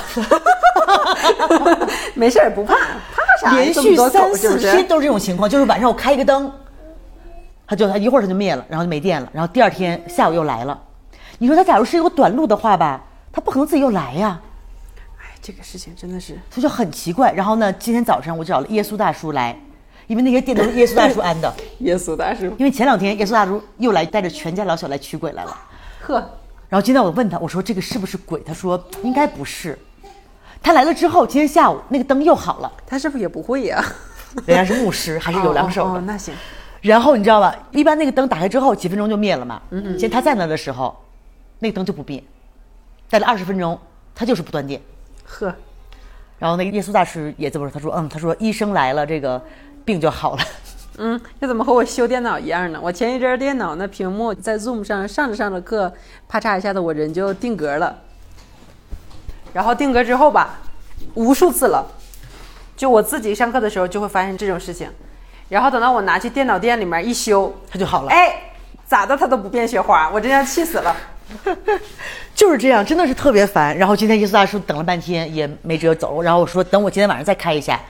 [2.16, 3.54] 没事，不怕，怕啥？
[3.56, 4.70] 连续三口是不是？
[4.70, 6.50] 四天都是这种情况，就是晚上我开一个灯，
[7.66, 10.82] 它就它一会儿它就灭了，然后就没电了，然后第二天下午又来了。
[11.36, 14.40] 你说他假如是有短路的话吧，他不可能自己又来呀，
[15.18, 17.30] 哎，这个事情真的是，所以就很奇怪。
[17.32, 19.54] 然后呢，今天早上我找了耶稣大叔来，
[20.06, 21.52] 因为那些电都是耶稣大叔安的。
[21.80, 22.44] 耶稣大叔。
[22.58, 25.56] 因为前两天耶稣大叔又来带着全家老小来驱鬼来了，
[26.00, 26.14] 呵，
[26.68, 28.40] 然后今天我问他，我说这个是不是鬼？
[28.40, 29.78] 他说应该不是。
[30.62, 33.84] 他来了之后，今天下午那个灯又好了，他是不是也不会呀？
[34.46, 35.90] 人家是牧师，还是有两手的。
[35.90, 36.34] 哦哦哦那行，
[36.80, 37.54] 然后你知道吧？
[37.70, 39.60] 一般那个灯打开之后几分钟就灭了嘛。
[39.70, 39.90] 嗯嗯。
[39.92, 40.94] 今天他在那的时候，
[41.58, 42.22] 那个灯就不灭，
[43.08, 43.78] 待了二十分钟，
[44.14, 44.80] 他就是不断电。
[45.24, 45.54] 呵，
[46.38, 49.40] 然后那个耶稣大师也这么说，他说嗯，他说医生来了，这个
[49.84, 50.42] 病就好了。
[50.96, 52.78] 嗯，这怎么和我修电脑一样呢？
[52.80, 55.92] 我前一阵儿电脑那屏幕在 Zoom 上上着上着课，
[56.28, 57.98] 啪嚓一下子我人就定格了。
[59.52, 60.60] 然后定格之后吧，
[61.14, 61.84] 无数次了，
[62.76, 64.88] 就我自己上课的时候就会发现这种事情。
[65.48, 68.10] 然后等到我拿去电脑店里面一修，它就好了。
[68.10, 68.52] 哎，
[68.86, 70.96] 咋的它都不变雪花，我真要气死了。
[72.34, 73.76] 就是这样，真的是特别烦。
[73.76, 77.80] 然后今天耶稣大叔等了半天也没辙走，然后我说等我今天晚上再开一下，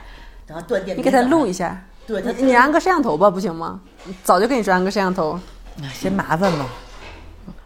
[0.47, 0.97] 等他断电。
[0.97, 3.79] 你给他录一下，对他你你安个摄像头吧，不行吗？
[4.23, 5.39] 早就跟你说安个摄像头，
[5.81, 6.65] 哎嫌麻烦嘛。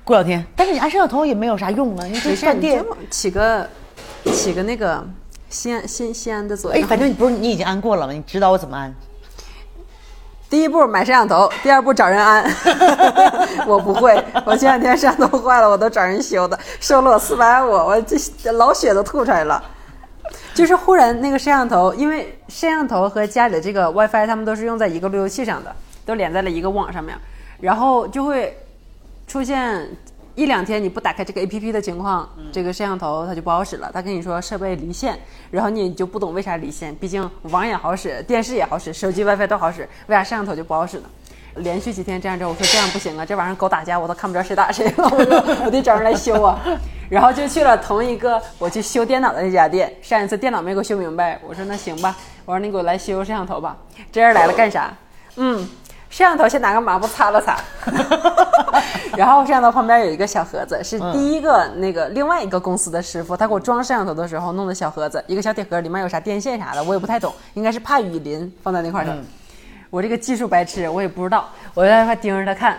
[0.04, 2.86] 过两天，但是你安摄像头也没有啥用啊，你这没事，你断电。
[3.12, 3.70] 起个
[4.34, 5.06] 起个那个
[5.50, 8.14] 西安西西安的左哎，反正你不是你已经安过了吗？
[8.14, 8.94] 你指导我怎么安？
[10.50, 12.44] 第一步买摄像头，第二步找人安。
[13.68, 19.64] 我不会，我前两天摄像头坏了，我都找人修的，收了我四百五，我这老血都吐出来了。
[20.54, 27.18] 就是忽然那个摄像头，因为摄像头和家里的这个 WiFi，他们都是用在一个路由器上的，都连在了一个网上面，
[27.60, 28.58] 然后就会
[29.28, 29.90] 出现
[30.36, 33.90] 一两天你不打开这个 APP 的情况，这个摄像头它就不好使了。
[33.94, 35.20] 它跟你说设备离线，
[35.52, 41.10] 然后你就不懂为啥离线，毕竟网也好使，电视也好使，手机 WiFi 都好使，为啥摄像头就不好使呢？
[41.60, 46.60] 连续几天这样之后，我说这样不行啊，这玩意儿狗打架我都看不着谁打谁了， 我说我得找人来修啊。
[47.10, 53.76] 然后就去了同一个我去修电脑的那家店，上一次电脑没给我修明白，我说那行吧，我说你给我来修摄像头吧。
[54.12, 54.94] 这人来了干啥？
[55.38, 55.68] 嗯，
[56.10, 57.58] 摄像头先拿个抹布擦了擦，
[59.18, 69.18] 然后摄像头旁边有一个小盒子，是第一个那个另外一个公司的师傅，他给我装摄像头的时候弄的小盒子，一个小铁盒，里面有啥电线啥的，我也不太懂，应该是怕雨淋放在那块儿的。
[69.90, 72.78] 我这个技术白痴，我也不知道，我在那块盯着他看，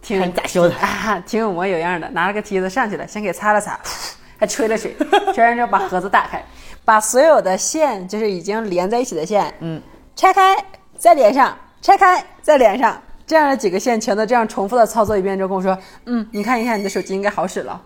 [0.00, 0.74] 挺看咋修的。
[0.76, 3.78] 啊，挺有模有样的，拿了个梯子上去了，先给擦了擦，
[4.38, 4.94] 还吹了吹，
[5.34, 6.42] 吹完之后把盒子打开，
[6.84, 9.80] 把所有的线，就是已经连在一起的线，嗯，
[10.14, 10.56] 拆开
[10.96, 17.80] 再连上，拆开再连上，这样的几个线全都这样重复的操作一遍之后，跟我说，嗯，你看一下你的手机应该好使了。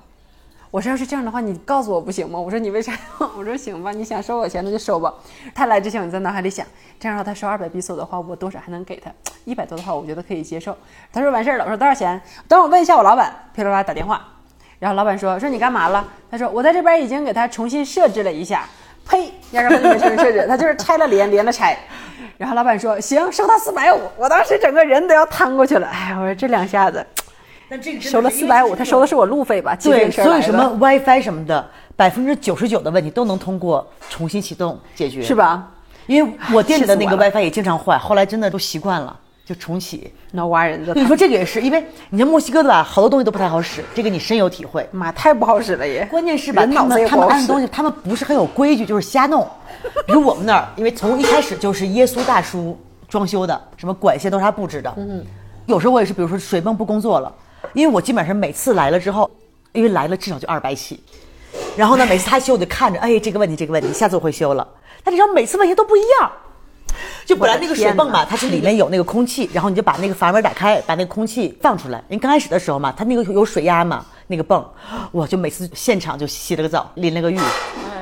[0.70, 2.38] 我说要是这样的话，你告诉我不行吗？
[2.38, 2.92] 我说你为啥？
[3.37, 5.12] 我说行吧，你想收我钱那就收吧。
[5.52, 6.64] 他来之前我在脑海里想，
[6.98, 9.11] 这样的话他收二百比索的话，我多少还能给他？
[9.44, 10.76] 一百多的话，我觉得可以接受。
[11.12, 12.20] 他说完事儿了，我说多少钱？
[12.46, 13.35] 等我问一下我老板。
[13.52, 14.24] 噼里啪啦打电话，
[14.78, 16.06] 然后老板说说你干嘛了？
[16.30, 18.64] 他说我在这边已经给他重新设置了一下。
[19.09, 21.76] 呸，压根儿就没重新设置，他就是拆了连，连了拆。
[22.37, 23.98] 然后老板说行，收他四百五。
[24.16, 25.88] 我当时整个人都要瘫过去了。
[25.88, 27.04] 哎，我说这两下子。
[27.70, 29.76] 但这个收了四百五，他收的是我路费吧？
[29.80, 35.35] 对，所所以什么 WiFi 什么的，百分之九十九的问题都能通过重新启动解决，是？
[35.37, 35.70] 吧？
[36.09, 40.12] 因为我店里的那个 WiFi 也经常坏，后来真的都习惯了，就重启。
[40.33, 44.85] 那挖人的你说这个也是，因为你像墨西哥的吧，好多东西都不太好使，这个你深有体会。
[44.90, 46.04] 妈太不好使了也。
[46.11, 49.46] 关键是吧，他们他们按东西，他们不是很有规矩，就是瞎弄。
[50.06, 52.76] 比如我们那儿，因为从一开始就是耶稣大叔
[53.09, 54.92] 装修的，什么管线都是他布置的。
[54.96, 55.24] 嗯，
[55.66, 57.33] 有时候我也是，比如说水泵不工作了，
[57.73, 59.31] 因为我基本上每次来了之后，
[59.73, 61.03] 因为来了至少就二百起，
[61.77, 64.66] 然后呢，每次他修我就看着，哎，这个问题这个问题，下次我会修了。
[65.03, 66.31] 但你知道每次问题都不一样。
[67.25, 71.99] 就本来那个水泵嘛，它是里面有那个空气，然后你就把那个阀门打开，把那个空气放出来。
[72.09, 74.68] 因为刚开始的时候嘛，它那个有水压嘛，那个泵，
[75.12, 77.38] 我就每次现场就洗了个澡，淋了个浴。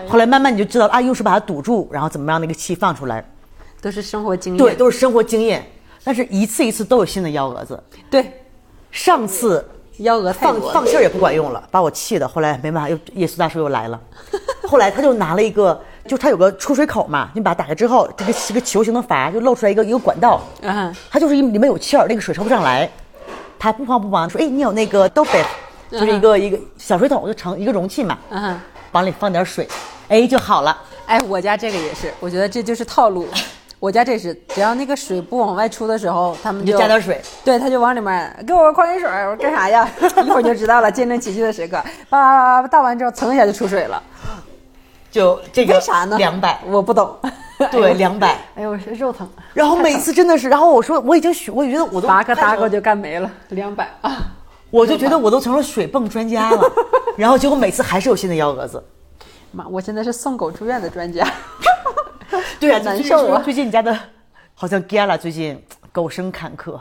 [0.09, 3.23] 后来慢慢你就知道啊，又是把它堵住，然后怎么让那个气放出来。
[3.83, 4.59] 都是生活经验。
[4.59, 5.71] 对，都是生活经验，
[6.03, 7.81] 但是一次一次都有新的幺蛾子。
[8.11, 8.33] 对，
[8.91, 9.67] 上次
[9.99, 10.61] 幺蛾放。
[10.73, 12.27] 放气儿也不管用了，把我气的。
[12.27, 14.01] 后来没办法，又耶稣大叔又来了。
[14.69, 20.41] 后来他就拿了一个，就他有个出水口嘛，你把它打开之后，这个是个球形的阀，就露出来一个一个管道。
[20.63, 22.91] 嗯，它就是一里面有气儿，那个水抽不上来。
[23.59, 25.45] 他不慌不忙说：“哎，你有那个豆北，
[25.91, 28.61] 就是一个一个小水桶，就成一个容器嘛，嗯，
[28.93, 29.67] 往里放点水，
[30.07, 30.81] 哎就好了。
[31.07, 33.27] 哎，我家这个也是，我觉得这就是套路。
[33.81, 39.89] 我家这是，只要那个水不往外出的时候，他们你就加点水，对，他就往里面给我矿泉水，我说干啥呀？
[40.25, 41.77] 一会儿就知道了，见证奇迹的时刻。
[42.09, 44.03] 叭叭叭叭，倒完之后，蹭一下就出水了。
[45.11, 46.19] 就这个为啥呢？
[46.19, 47.17] 两百，我不懂。
[47.73, 48.37] 对，两百。
[48.57, 49.29] 哎呦，我是肉疼。
[49.55, 54.27] 然后每次真的是，然后我说我已经学，我觉得我都八个大个就干没了，两百啊！
[54.71, 56.73] 我就觉得我都成了水泵专家了。
[57.17, 58.83] 然后结果每次还是有新的幺蛾子。
[59.51, 61.27] 妈，我现在是送狗住院的专家。
[62.61, 63.99] 对啊，难受啊最近你家的，
[64.55, 65.63] 好像 Gala 最近
[65.93, 66.79] 狗生坎坷。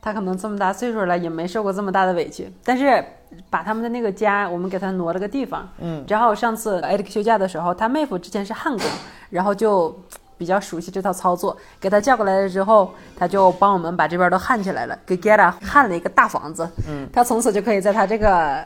[0.00, 2.48] 他可能这么大岁数了，也没受过这么大的委屈。
[2.62, 3.04] 但是
[3.50, 5.68] 把他们的那个家，我们给他挪了个地方。
[5.80, 8.86] 嗯，然后上次艾利克休假的时候，他妹夫之前是焊工，
[9.30, 9.98] 然后就
[10.38, 11.56] 比较熟悉这套操作。
[11.80, 16.68] 给他叫过来了之后，他就帮我们把这边都焊起来了，给 Gera 焊了一个大房子。
[16.88, 18.64] 嗯，他从此就可以在他这个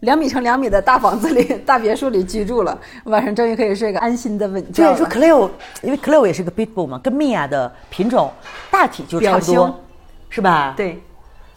[0.00, 2.78] 两米乘两米的大房子里、 大别墅里居住了。
[3.04, 5.50] 晚上终于可以睡个安心的稳觉对，说 Cleo，
[5.82, 8.30] 因为 Cleo 也是个 Pitbull 嘛，跟 Mia 的品种
[8.70, 9.80] 大体就差不多，
[10.28, 10.74] 是吧？
[10.76, 11.00] 对，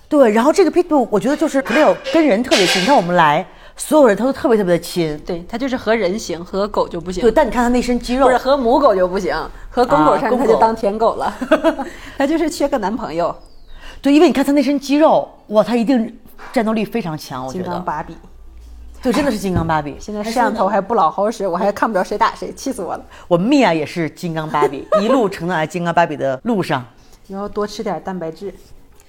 [0.08, 5.19] 对，然后这个 Pitbull 我觉得就是 Cleo 跟人特别亲，你看我们来，所有人他都特别特别的亲。
[5.25, 7.21] 对，他就是和人行，和狗就不行。
[7.21, 9.36] 对，但你看他那身肌肉不是，和母狗就不行，
[9.69, 11.36] 和公狗上啊公狗它就当舔狗了，
[12.17, 13.36] 他就是缺个男朋友。
[14.01, 16.17] 对，因为你看他那身肌肉，哇，他一定
[16.53, 17.65] 战斗力非常强，我觉得。
[17.65, 18.15] 金刚芭比，
[19.01, 19.95] 对，真的是金刚芭比。
[19.99, 23.03] 现在摄像头还不老好使，我还看不着谁打谁，气死我了。
[23.27, 26.85] 我们 Mia 也是金刚芭比，一路成长在金刚芭比的路上。
[27.27, 28.53] 你要多吃点蛋白质，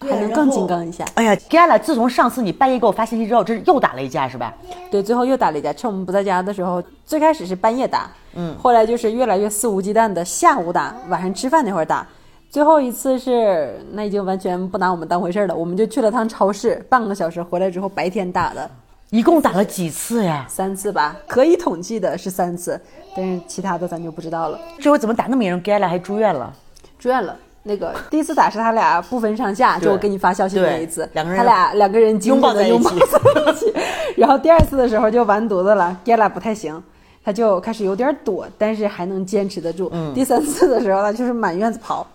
[0.01, 1.05] 还能更金刚一下。
[1.15, 4.53] 哎呀，Gala，自从上次你半夜给我发信息之后，这是又打了一架是吧？
[4.91, 12.05] 对，最后又打了一架，趁我们不在家的时候，最开始是半夜打，嗯，后来就是越来越肆无忌惮的下午打，晚上吃饭那会儿打。
[12.51, 18.69] 最后一次是那已经完全不拿我们当回事儿了，我们就去了趟超市，半个小时回来之后白天打的。
[19.11, 20.45] 一共打了几次呀？
[20.49, 22.81] 三次吧，可以统计的是三次，
[23.17, 24.59] 但是其他的咱就不知道了。
[24.81, 26.53] 这回怎么打那么严重？Gala 还住院了。
[26.99, 27.37] 住院了。
[27.63, 33.73] 那个第一次打是他俩不分上下，就我给你发消息那一次，两个人他俩两个人紧紧地拥抱在一起。
[34.17, 36.83] 然后第二次的时候就完犊子了，Gala 不太行，
[37.25, 39.89] 他就开始有点躲，但是还能坚持得住。
[39.93, 42.07] 嗯第三次的时候，他就是满院子跑，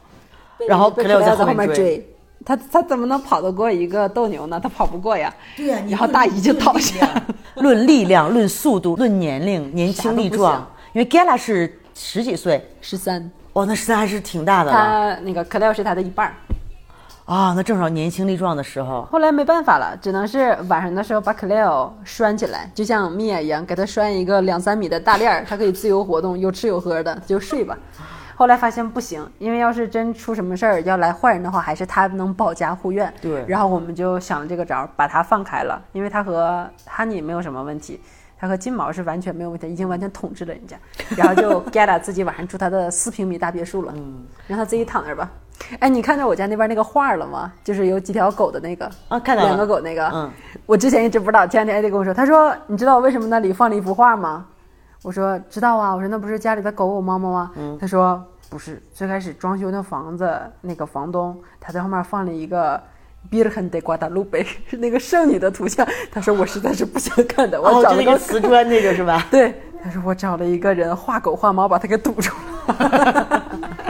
[0.68, 2.06] 然后被 Cleo 在在后面追。
[2.46, 4.60] 他他怎么能跑得过一个斗牛呢？
[4.62, 5.34] 他跑不过呀。
[5.58, 7.08] 对呀你然后大姨就倒下。
[7.56, 10.68] 论力量、论速度、论年龄，年轻力壮。
[10.94, 14.78] 因为 Gala 是十几岁，十三，哦，那十三还是挺大的了。
[14.78, 16.34] 他那个 Cleo 是他的一半儿。
[17.26, 19.02] 啊，那正好年轻力壮的时候。
[19.12, 27.76] 后来没办法了，只能是晚上的时候把 Cleo 拴起来，就像米娅一样，给他拴一个两三米的大链儿，他可以自由活动，有吃有喝的，就睡吧。
[28.36, 33.12] 后来发现不行，因为要是真出什么事儿要来坏人的话，还是他能保家护院。
[33.22, 38.02] 对然后我们就想了这个招儿，把他放开了，因为他和 Honey 没有什么问题，
[38.38, 40.76] 他和金毛是完全没有问题，已经完全统治了人家。
[41.16, 45.32] 然后就 Gala 自己晚上住他的四平米大别墅了，嗯，让他自己躺那儿吧。
[45.80, 47.50] 哎，你看到我家那边那个画儿了吗？
[47.64, 50.30] 就是有几条狗的那个啊看到两个狗那个，嗯，
[50.66, 54.46] 我之前一直不知道，前两天艾迪跟我说，他说你知道我为什么那里放了一幅画吗？
[55.06, 57.52] 我说知道啊，我说那不是家里的狗狗猫猫吗？
[57.80, 62.82] 他说不是，最开始装修那房子那个房东他在后面放了一个。
[63.32, 69.26] Virgen de Guadalupe 是那个圣女的图像，他说我实在是不想看的，我哦，找了个就那个瓷砖那个是吧？
[69.32, 69.52] 对，
[69.84, 72.30] 他说我找了一个人画狗画猫，把它给堵住
[72.68, 73.44] 了。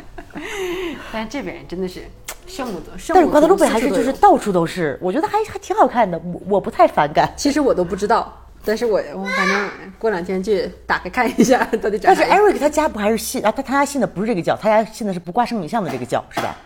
[1.13, 2.01] 但是这边人真的是
[2.47, 7.31] 圣母的，圣母但是瓜达卢佩还是就是到处都是，我觉得还还挺好看的，我我不太反感。
[7.37, 8.33] 其实我都不知道，
[8.65, 12.23] 但是我我反正过两天去打开看一下 到底长但是。
[12.23, 13.51] Eric 他家不还是信啊？
[13.51, 16.57] 他他家信的不是这个教，他家信的是不挂圣母像的这个教，是吧？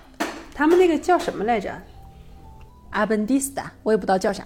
[0.54, 1.72] 他们那个叫什么来着？
[2.90, 4.44] 阿本迪斯塔，我也不知道叫啥。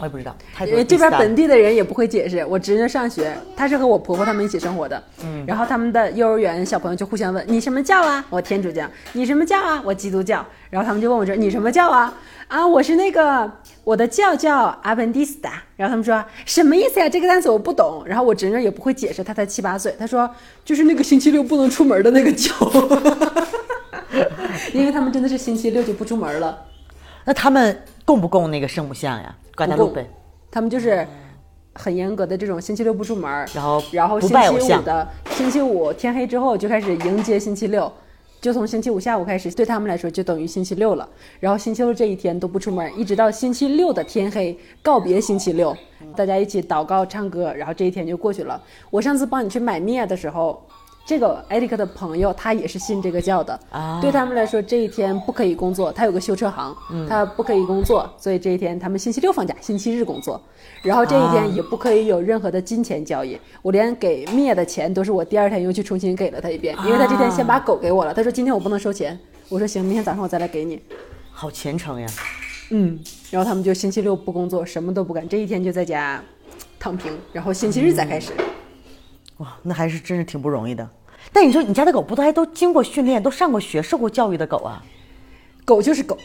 [0.00, 2.44] 我也不知道，因为这边本地的人也不会解释。
[2.46, 8.24] 我侄女上学，她是和我婆婆他们一起生活的，嗯，然后他们的幼儿园小朋友就互相问你什么教啊？
[8.30, 8.88] 我天主教。
[9.12, 9.82] 你什么教啊？
[9.84, 10.44] 我基督教。
[10.70, 12.14] 然后他们就问我说你什么教啊？
[12.46, 13.50] 啊，我是那个
[13.82, 15.60] 我的教叫阿本迪斯达。
[15.76, 17.08] 然后他们说什么意思呀？
[17.08, 18.04] 这个单词我不懂。
[18.06, 19.92] 然后我侄女也不会解释，她才七八岁。
[19.98, 20.30] 她说
[20.64, 22.54] 就是那个星期六不能出门的那个教，
[24.72, 26.66] 因为他们真的是星期六就不出门了。
[27.24, 29.36] 那他们供不供那个圣母像呀？
[29.54, 30.06] 瓜达卢不佩，
[30.50, 31.06] 他们就是
[31.74, 37.92] 很严格的这种星期六不出门儿，然后然后星期五的星期五天黑之后就开始迎接星期六，
[38.40, 41.06] 就从星期五下午开始，对他们来说就等于星期六了。
[41.38, 45.76] 然后星期六这一天都不出门，一直到星期六的天黑告别星期六，
[46.16, 48.58] 大家一起祷告唱歌，然后这一天就过去了。
[48.88, 50.66] 我上次帮你去买面的时候。
[51.08, 53.58] 这个艾利克的朋友，他也是信这个教的。
[53.70, 55.90] 啊对他们来说，这一天不可以工作。
[55.90, 56.76] 他有个修车行，
[57.08, 60.38] 他不可以工作，所以这一天他们星期六放假，星期日工作。
[60.82, 63.40] 然后这一天也不可以有任何的金钱交易。
[63.62, 68.12] 我连给灭的钱都是我第二天又去重新给了他一遍，因为他这天先把狗给我了。
[68.12, 69.18] 他说今天我不能收钱。
[69.48, 70.78] 我说行，明天早上我再来给你。
[71.30, 72.06] 好虔诚呀！
[72.68, 76.22] 嗯，然后他们就星期六不工作，什么都不干，这一天就在家
[76.78, 78.34] 躺平，然后星期日再开始。
[79.38, 80.86] 哇，那还是真是挺不容易的。
[81.32, 84.82] 但你说你家的狗不都还都经过训练、都上过学、受过教育的狗啊？
[85.64, 86.16] 狗就是狗，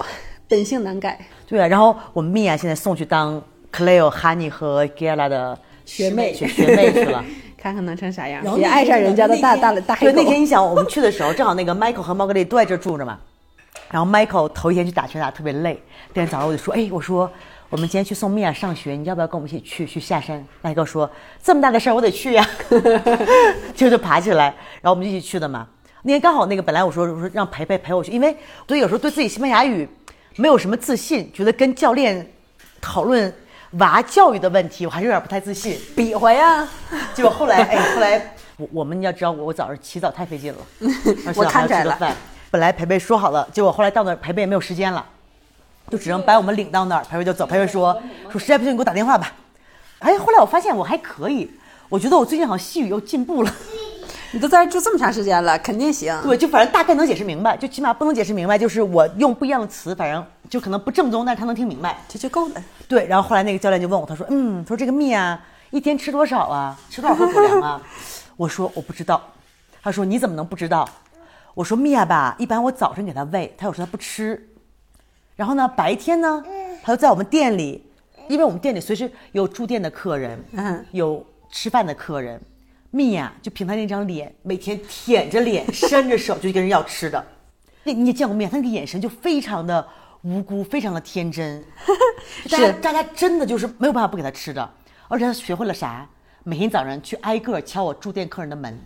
[0.47, 1.19] 本性难改。
[1.47, 7.23] 对啊，然后我们米娅现在送去当 Cleo、Honey 和 Gala 的学妹学学妹去了。
[7.57, 10.13] 看看能成啥样也爱上人家的大大大黑狗。
[10.13, 13.17] 对，那天你想，我们去的时候，正好那个 Michael 和猫格丽都在这住着嘛。
[13.89, 15.81] 然后 Michael 头一天去打拳打特别累，
[16.13, 17.31] 第二天早上我就说，哎，我说
[17.73, 21.09] 我们今天去送米娅上学，你要不要跟我们一起去去下山？Michael 说
[21.41, 22.47] 这么大的事儿我得去呀，
[23.73, 24.45] 就就爬起来，
[24.79, 25.67] 然后我们就一起去的嘛。
[26.03, 29.89] 那天刚好那个本来我说我说让培培陪我去，因为所以有时候对自己西班牙语
[30.35, 32.31] 没有什么自信，觉得跟教练
[32.79, 33.33] 讨论
[33.79, 35.75] 娃教育的问题，我还是有点不太自信。
[35.95, 36.69] 比划呀，
[37.15, 40.59] 结果后来，哎，后来我我们要知道，我我早上起早太费劲了，
[41.25, 42.15] 而且我还要看出来了吃个饭。
[42.51, 45.03] 本来培培说好了，结果后来到那儿培培也没有时间了，
[45.93, 47.03] 就只能把我们领到那儿。
[47.03, 47.95] 培培就走，培培说
[48.31, 49.31] 说实在不行你给我打电话吧。
[49.99, 51.51] 哎，后来我发现我还可以，
[51.87, 53.53] 我觉得我最近好像西语又进步了。
[54.33, 56.19] 你都在这住这么长时间了，肯定行。
[56.23, 61.95] 对，就反正大概能解释明白，就起码不能解释明白，就是我用不一样的词，反正就可能不正宗，但是他能听明白。
[62.09, 62.55] 这就够了。
[62.87, 66.75] 对，然后后来那个教练就问我，他说：“嗯，他说这个蜜啊，一天吃多少啊？
[66.89, 67.79] 吃多少颗狗粮啊？”
[68.35, 69.21] 我说：“我不知道。”
[69.83, 70.89] 他说：“你怎么能不知道？”
[71.53, 74.49] 我说：“蜜啊吧，一般我早晨给他喂，他有时候他不吃。
[75.35, 76.43] 然后呢，白天呢，
[76.83, 77.83] 他就在我们店里，
[78.27, 82.39] 因为我们店里随时有住店的客人，嗯有吃饭的客人，
[82.91, 87.23] 蜜娅就凭他那张脸，每天舔着脸，伸着手就去跟人要吃的。
[87.83, 89.85] 那 你也见过面，他，那个眼神就非常的
[90.21, 91.63] 无辜，非常的天真。
[92.49, 94.69] 大家是大家真的就是没有办法不给他吃的，
[95.07, 96.07] 而且他学会了啥？
[96.43, 98.77] 每天早上去挨个敲我住店客人的门，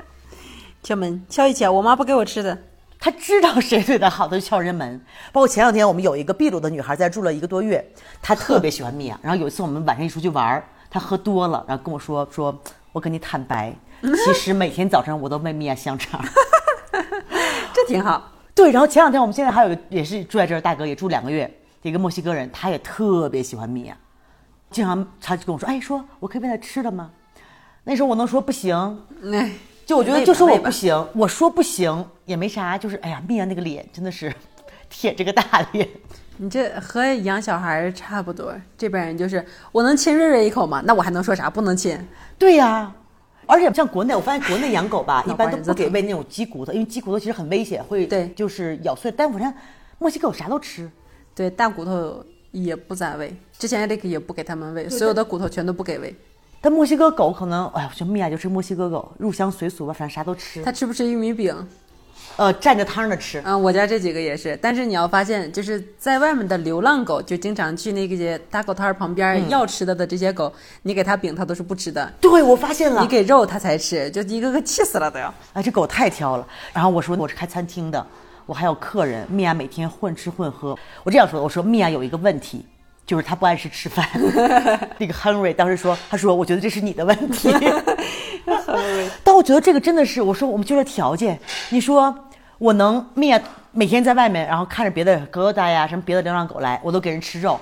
[0.82, 2.58] 敲门敲一敲，我妈不给我吃的。
[3.00, 5.00] 他知道谁对他好，他就敲人门。
[5.32, 7.82] 包括前两天我们有一个秘鲁的女孩在住了一个多月，
[8.20, 9.18] 她特别喜欢米娅。
[9.22, 12.54] 然后有一次我们晚上一出去玩儿，她喝多了，然后跟我说说，
[12.92, 16.22] 我跟你坦白，其实每天早上我都喂米娅香肠。
[17.72, 18.30] 这挺好。
[18.54, 23.96] 对，然后前两天我们现在还有也是住在这儿，大哥也住两个月，一个墨西哥人，他也特别喜欢米娅，
[24.70, 27.10] 经常他就跟我说，哎，说我可以喂他吃的吗？
[27.84, 29.52] 那时候我能说不行，哎，
[29.90, 34.32] 就我觉得就说我不行，我说不行也没啥，就是哎呀，蜜娅那个脸真的是
[34.88, 35.88] 铁这个大脸。
[36.36, 40.80] 你这和养小孩差不多，这边人就是我能亲瑞瑞一口吗？
[40.84, 41.50] 那我还能说啥？
[41.50, 41.98] 不能亲。
[42.38, 42.94] 对呀、
[43.46, 49.10] 而且像国内，我发现国内养狗吧， 一般都不给喂那种鸡骨头，因为鸡骨头其实很危险，会对就是咬碎。
[49.10, 49.52] 但我看
[49.98, 50.88] 墨西哥狗啥都吃，
[51.34, 56.14] 对，大骨头也不咋喂，之前这个也不给他们喂，所有的骨头全都不给喂。
[56.60, 60.62] 但墨西哥狗可能，哎呀，我觉得米娅就是墨西哥狗，入乡随俗吧，反正啥都吃。
[60.62, 61.54] 它吃不吃玉米饼？
[62.36, 63.42] 呃，蘸着汤的吃。
[63.44, 70.50] 嗯，我家这几个也是，但是你要发现，就是在外面的流浪狗，就经常去那个些大狗摊儿旁边儿要吃的的这些狗，
[70.82, 75.32] 你给它饼它都是不吃的，对，我发现了你，给肉它才吃，就一个个气死了都要。
[75.54, 76.46] 哎，这狗太挑了。
[76.72, 78.06] 然后我说我是开餐厅的，
[78.46, 80.78] 我还有客人，米娅每天混吃混喝。
[81.02, 82.64] 我这样说的，我说米娅有一个问题，
[83.10, 84.08] 就是他不按时吃饭。
[84.98, 87.52] 那个 Henry 当时说，他说我觉得这是你的问题。
[89.24, 91.36] 但我觉得这个真的是，我说我们就这条件，
[91.70, 92.16] 你说
[92.58, 93.40] 我能米娅
[93.72, 97.58] 每天在外面，然后看着别的狗狗带呀，什么别的流浪狗来，我都给人吃肉，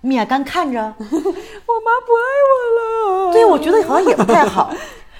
[0.00, 0.78] 米娅干看着。
[0.80, 3.32] 我妈不爱我了。
[3.32, 4.72] 对，我觉得好像也不太好。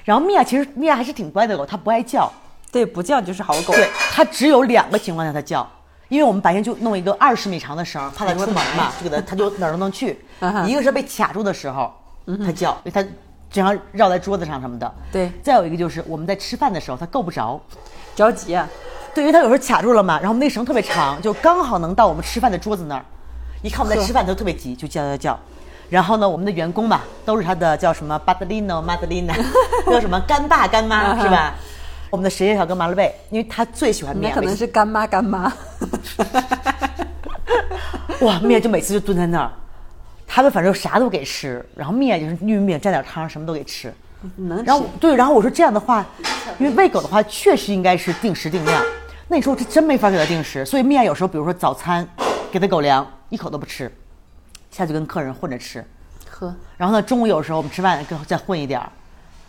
[0.05, 2.33] 然后米娅其实米娅还是挺乖的狗，它不爱叫。
[2.71, 3.73] 对，不叫就是好狗。
[3.73, 5.69] 对，它只有两个情况下它叫，
[6.09, 10.19] 因为我们白天就弄一个二十米长的绳，怕它出门嘛， 就给它它就哪儿都能去。
[10.67, 11.93] 一个是被卡住的时候，
[12.45, 13.03] 它叫，因为它
[13.51, 14.95] 经常绕在桌子上什么的。
[15.13, 17.61] 对再有一个就是我们在吃饭的时候，它够不着。
[18.17, 18.69] 着急啊。
[19.15, 23.05] 对，因为它有时候卡住了嘛，然后那绳特别长，就刚好能到我们吃饭的桌子那儿。
[23.63, 25.39] 一看我们在吃饭，它就特别急，就叫叫叫。
[25.91, 29.35] 然后呢，我们的员工吧，都是他的叫什么巴德利诺、马德丽娜，
[29.87, 31.55] 叫什么干爸干妈是吧？
[32.11, 35.53] 我们的实验小哥麻辣贝，因为他最喜欢面，可能是干妈干妈。
[38.21, 39.53] 哇，面就每次就蹲在那儿，
[40.27, 43.93] 他们反正啥都给吃，然后面就是玉米面蘸点汤，什么都给吃。
[44.35, 46.05] 能吃然后对，然后我说这样的话，
[46.59, 48.83] 因为喂狗的话确实应该是定时定量，
[49.29, 52.09] 那你说这真没法给它定时，所以面有时候比如说早餐
[52.51, 53.89] 给它狗粮一口都不吃，
[54.73, 55.85] 下去跟客人混着吃，
[56.29, 56.53] 喝。
[56.77, 58.91] 然后呢中午有时候我们吃饭跟再混一点儿，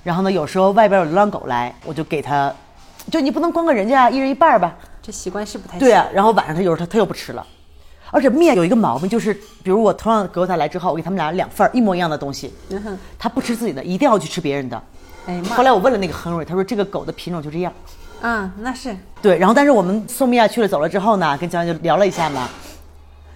[0.03, 2.53] 然后呢有时候外边有流浪狗来，我就给它，
[3.11, 7.45] 就你不能光给人家一人一半儿吧，这习惯是不太行对啊，然后晚上它有时候它它又不吃了，
[8.11, 9.33] 而且面有一个毛病就是，
[9.63, 12.53] 比如我同样的狗仔来之后，我给他们俩两份儿一模一样的东西，
[13.17, 14.81] 它不吃自己的，一定要去吃别人的。
[15.25, 17.71] 哎妈后来我问了那个亨瑞，他说这个狗的品种就这样。
[18.21, 22.49] 啊，那是对，然后但是我们送米娅去了走了之后呢，跟教练就聊了一下嘛，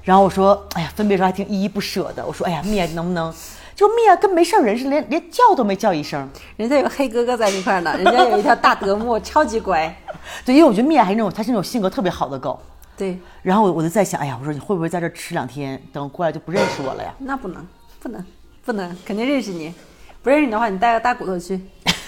[0.02, 2.26] 然后我说，哎呀，分别时候还挺依依不舍的。
[2.26, 3.34] 我说，哎呀，米娅能不能？
[3.76, 6.30] 就米娅跟没事儿人似的，连连叫都没叫一声。
[6.58, 9.94] 人家有黑哥哥在那块呢， 人家有一条大德牧，超级乖。
[10.46, 12.60] 对，因为我觉得米娅还是那种，它是那种性格特别好的狗。
[12.96, 17.14] 对，然后我我就在想，哎呀，我说你会不会在这吃两天，等我过来就不认识我了呀？
[17.20, 17.68] 那不能，
[18.00, 18.26] 不能，
[18.64, 19.74] 不能，肯定认识你。
[20.22, 21.60] 不认识你的话，你带个大骨头去，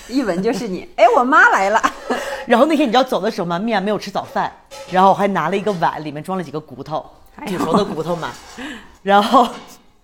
[0.07, 0.87] 一闻就是你。
[0.95, 1.81] 哎，我妈来了。
[2.45, 3.57] 然后那天你知道走的时候吗？
[3.57, 4.49] 米娅没有吃早饭，
[4.91, 7.03] 然后我还拿了一个碗，里面装了几个骨头，
[7.47, 8.29] 煮熟的骨头嘛。
[9.01, 9.47] 然后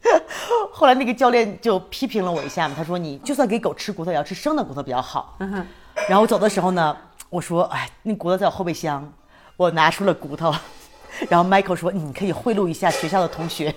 [0.71, 5.35] 后来那个教练就批评了我一下嘛，他说你就算给狗吃骨头，也要吃生的骨头比较好。
[5.39, 5.65] 嗯，
[6.07, 6.95] 然后我走的时候呢，
[7.29, 9.11] 我说哎，那骨头在我后备箱，
[9.57, 10.53] 我拿出了骨头。
[11.29, 13.73] 然后 Michael 说你可以贿赂一下学校的同学。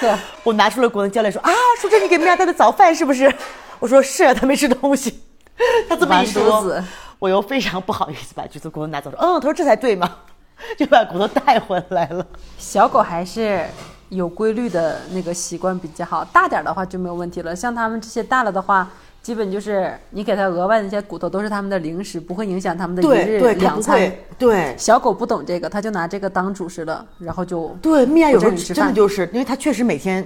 [0.00, 0.12] 对，
[0.42, 3.32] 我拿出了骨头，教练说啊，说这你给米娅带的早饭是不是？
[3.78, 5.22] 我说是啊，他没吃东西。
[5.88, 6.82] 他这么一说子，
[7.18, 9.18] 我又非常不好意思把橘子骨头拿走说。
[9.20, 10.10] 嗯，他说这才对嘛，
[10.76, 12.26] 就把骨头带回来了。
[12.58, 13.64] 小狗还是
[14.12, 17.56] 有规律的那个习惯比较好，大点儿的话就没有问题了。
[17.56, 18.86] 像他们这些大了的话，
[19.22, 24.12] 基本就是你给它额外的那些骨头都是他们的零食，不会影响他们的一日两餐。
[24.38, 30.18] 对小狗不懂这个，它就拿这个当主食了，然后就对，米娅有时候真的就是，因为它确实每天，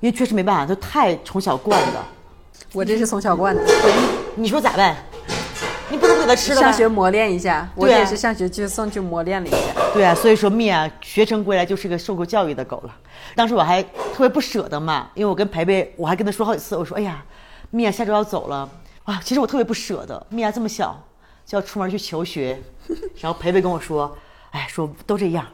[0.00, 2.02] 因为确实没办法，就太从小惯的。
[2.72, 3.62] 我这是从小惯的，
[4.34, 4.96] 你说咋办？
[5.88, 7.68] 你不能给他吃了吧上学磨练一下。
[7.74, 9.58] 我也是上学去送去磨练了一下。
[9.92, 12.94] 对啊，所以说蜜啊学成归来就是个受过教育的狗了。
[13.34, 17.24] 当时我还特别不舍得嘛，因为我跟培培，我还跟他说好几次，我说哎呀，
[17.70, 18.68] 米娅下周要走了
[19.04, 21.02] 啊，其实我特别不舍得，米娅这么小
[21.44, 22.60] 就要出门去求学，
[23.20, 24.16] 然后培培跟我说，
[24.50, 25.46] 哎，说都这样，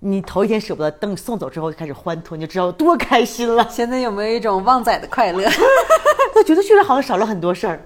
[0.00, 3.66] 你头一天舍不得，等你送走之后就开始欢脱，你就知道多开心了。
[3.70, 5.44] 现在有没有一种旺仔的快乐？
[6.34, 7.80] 他觉得确实好像少了很多事儿。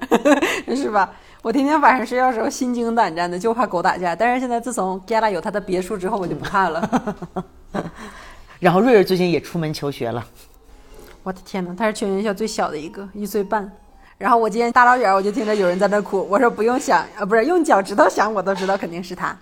[0.74, 1.12] 是吧？
[1.42, 4.16] 我天天晚上睡觉的时候心惊胆战的，就怕狗打架。
[4.16, 6.90] 但是现在自从 Gala 有他的别墅之后，我就不怕了。
[8.64, 10.24] 然后瑞瑞最近也出门求学了，
[11.22, 13.70] 我的天哪，他是全学校最小的一个，一岁半。
[14.16, 19.36] 然后我今天大老远我就听着有人在那哭，我说不用想，啊，不是用脚趾头想，我都知道肯定是他。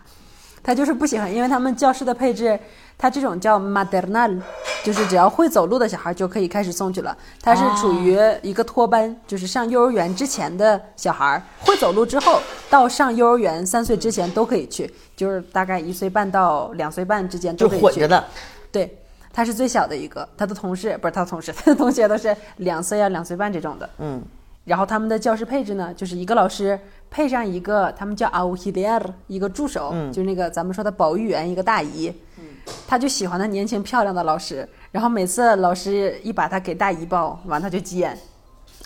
[0.61, 2.59] 他就是不喜欢，因为他们教室的配置，
[2.99, 4.41] 他这种叫 maternal，
[4.83, 7.17] 就是只要会走路的小孩就可以开始送去了。
[7.41, 17.85] 他是处于一个托班，就是上幼儿园之前的小孩会走路之后，到上幼儿园三岁之前都可以去，就是大概一岁半到两岁半之间都可以去。
[17.85, 18.25] 混着的。
[18.73, 18.99] 对，
[19.33, 23.89] 他是最小的一个，他的同事不是他的同事， 他的同学都是两岁啊、两岁半这种的。
[23.99, 24.23] 嗯。
[24.65, 26.79] 然后他们的教室配置呢，就是一个老师
[27.11, 32.45] 配上一个他们叫 auxiliar 一个助手，就是那个咱们说的保育员一个大姨，嗯
[32.87, 34.69] 他就喜欢那年轻漂亮的老师。
[34.93, 38.17] 然后每次老师一把他给大姨抱完，他就急眼，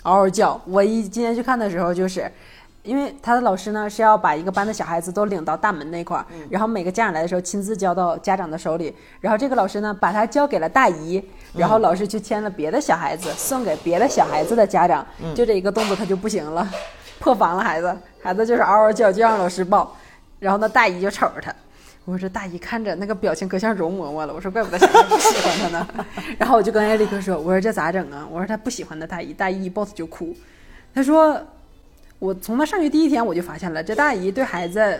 [0.01, 0.59] 嗷嗷叫。
[0.65, 2.31] 我一今天去看的时候，就是
[2.87, 8.95] 因为他的老师呢是要把一个班的小孩子都领到大门那块儿，然后每个家长来的时候亲自交到家长的手里。
[9.19, 11.23] 然后这个老师呢把他交给了大姨。
[11.53, 16.67] 然后老师去牵了别的小孩子，送给别的小孩子的家长，就这一个动作他就不行了，
[17.19, 19.95] 破防了孩子，孩子就是嗷嗷叫，就让老师抱，
[20.37, 21.51] 然后那大姨就瞅着他，
[22.05, 25.87] 我说这大姨看着那个表情可像容嬷嬷了，我说怪不得小孩不喜欢他呢，
[26.37, 28.27] 然后我就跟艾利克说，我说这咋整啊？
[28.29, 30.35] 我说他不喜欢的大姨，大姨一抱他就哭，
[30.93, 31.41] 他说。
[32.19, 34.99] 我从他上学第一天我就发现了，这大姨对孩子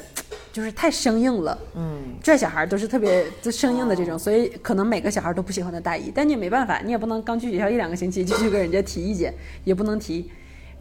[0.53, 1.57] 就是太生硬了。
[1.75, 6.11] 嗯，这小孩都是特别就生硬的这种，所以可能每个小孩都不喜欢他大姨。
[6.13, 10.29] 但你也没办法，你也不能刚去学校一两个星期就去跟人家提意见，也不能提，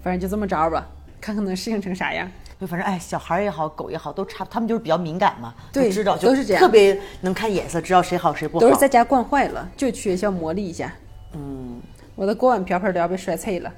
[0.02, 0.86] 反正就这么着吧，
[1.20, 2.30] 看看能适应成啥样。
[2.60, 8.60] 就反正哎，小孩也好，狗也好，都差，他们就是比较敏感嘛，对，知道都是这样，特别能看眼色，知道谁好谁不好。
[8.60, 10.92] 都是在家惯坏了，就去学校磨砺一下。
[11.34, 11.80] 嗯，
[12.14, 13.72] 我的锅碗瓢盆都要被摔碎了。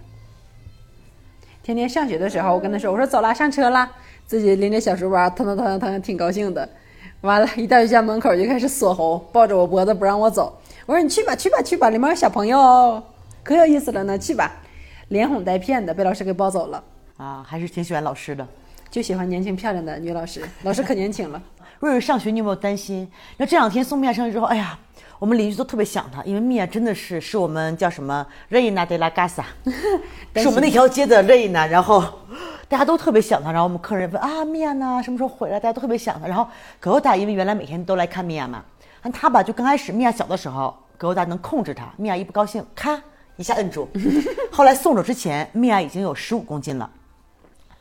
[1.68, 3.86] 天天上学的时候，我跟他说：“我说走啦，上车啦。”
[4.24, 6.66] 自己拎着小书包，腾腾腾腾，挺高兴的。
[7.20, 10.58] 完了，一到学校门口就开始锁喉，抱着我脖子不让我走。
[10.86, 13.02] 我说：“你去吧，去吧，去吧，里面有小朋友，
[13.42, 14.62] 可有意思了呢，去吧。”
[15.08, 16.82] 连哄带骗的被老师给抱走了。
[17.18, 18.48] 啊，还是挺喜欢老师的，
[18.90, 20.40] 就喜欢年轻漂亮的女老师。
[20.62, 21.42] 老师可年轻了。
[21.80, 23.06] 瑞瑞上学，你有没有担心？
[23.36, 24.78] 那这两天送米娅上去之后，哎呀。
[25.18, 29.42] 我们邻居都特别想他，因为米娅真的是是我们叫什么 Reina de la Casa，
[30.36, 32.04] 是我们那条街的 Reina，然后
[32.68, 33.50] 大家都特别想他。
[33.50, 35.00] 然后我们客人问啊，米娅呢？
[35.02, 35.58] 什么时候回来？
[35.58, 36.28] 大家都特别想他。
[36.28, 36.46] 然后
[36.78, 38.64] 格欧达因为原来每天都来看米娅嘛，
[39.02, 42.96] 但他吧就刚开始米娅小的时候，格欧达能控制他，米娅一不高兴，咔
[43.36, 43.88] 一下摁住。
[44.52, 46.88] 后来送走之前，米娅已经有十五公斤了。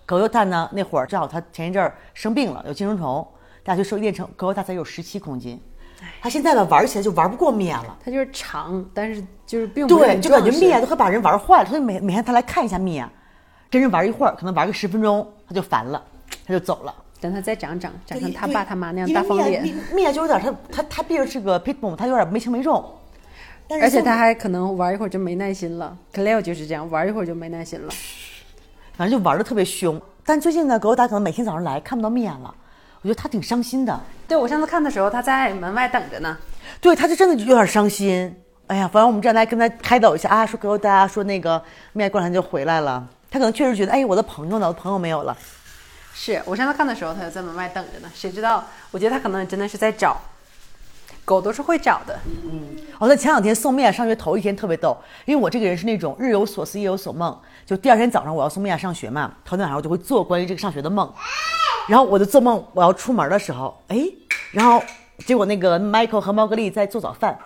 [0.08, 3.28] 格欧达呢那会儿正好他前一阵儿生病了，有寄生虫，
[3.64, 5.62] 大家就收练成格欧达才有十七公斤。
[6.22, 11.70] 他现在呢玩起来就玩不过米娅了，他就是长，但是就是并不对，就感觉米娅都快把人玩坏了。
[11.70, 13.10] 所以每每天他来看一下米娅，
[13.72, 16.04] 跟人玩一会儿，可能玩个十分钟，他就烦了，
[16.46, 16.94] 他就走了。
[17.20, 19.64] 等他再长长，长成他爸他妈那样大方脸。
[19.92, 22.86] 米娅就有点他他他毕竟是个 pitbull，他有点没轻没重，
[23.82, 25.98] 而且他还可能玩一会儿就没耐心了。
[26.14, 27.90] Claire 就是这样，玩一会儿就没耐心了，
[28.96, 30.00] 反正就玩的特别凶。
[30.24, 32.54] 但最近呢，狗达可能每天早上来看不到米娅了。
[33.02, 34.00] 我觉得他挺伤心的。
[34.28, 36.38] 对我上次看的时候，他在门外等着呢。
[36.82, 38.36] 对，他就真的有点伤心。
[38.68, 41.62] 哎呀，反正我们这样来跟他开导一下啊，说给大家说那个
[41.94, 43.08] 面过两天就回来了。
[43.32, 44.68] 他可能确实觉得，哎，我的朋友呢？
[44.68, 45.36] 我的朋友没有了。
[46.14, 48.12] 是我上次看的时候，他就在门外等着呢。
[48.14, 48.66] 谁知道？
[48.92, 50.20] 我觉得他可能真的是在找。
[51.28, 52.18] 狗都是会找的。
[52.46, 52.62] 嗯。
[53.00, 57.38] 哦，那前两天送米娅上学头一天特别逗，因为我这个人是那种日有所思夜有所梦。
[57.66, 61.12] 就第二天早上我要送米娅上学嘛，头天晚上我就会做关于这个上学的梦。
[61.88, 64.04] 然后我就做梦，我要出门的时候，哎，
[64.52, 64.82] 然后
[65.26, 67.38] 结果那个 Michael 和猫格丽在做早饭，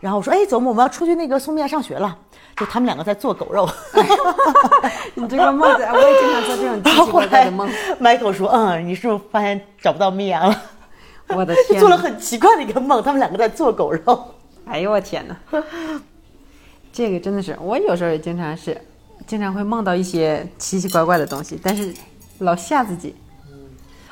[0.00, 2.18] 然后我说，哎，走，我们要出去那个送米娅上学了，
[2.56, 3.66] 就他们两个在做狗肉。
[5.14, 7.66] 你这个梦，我也经常做这种奇奇怪怪的梦。
[7.98, 10.62] Michael 说，嗯，你是不是发现找不到米娅了？
[11.34, 14.34] 我的天，做了很奇怪的一个梦，他们两个在做狗肉。
[14.64, 15.36] 哎呦我天哪，
[16.92, 18.80] 这个真的是，我有时候也经常是，
[19.26, 21.92] 经常会梦到一些奇奇怪怪的东西，但是
[22.38, 23.14] 老吓自己。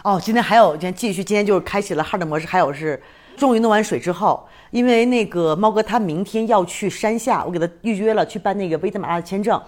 [0.02, 2.46] 哦，今天还有，今天继续，今天就是开启了 hard 模式。
[2.46, 3.02] 还有是，
[3.36, 9.58] 终于弄完水之后，因为那个猫哥他明天要去山下，我给他预约了去办那个危地马拉的签证，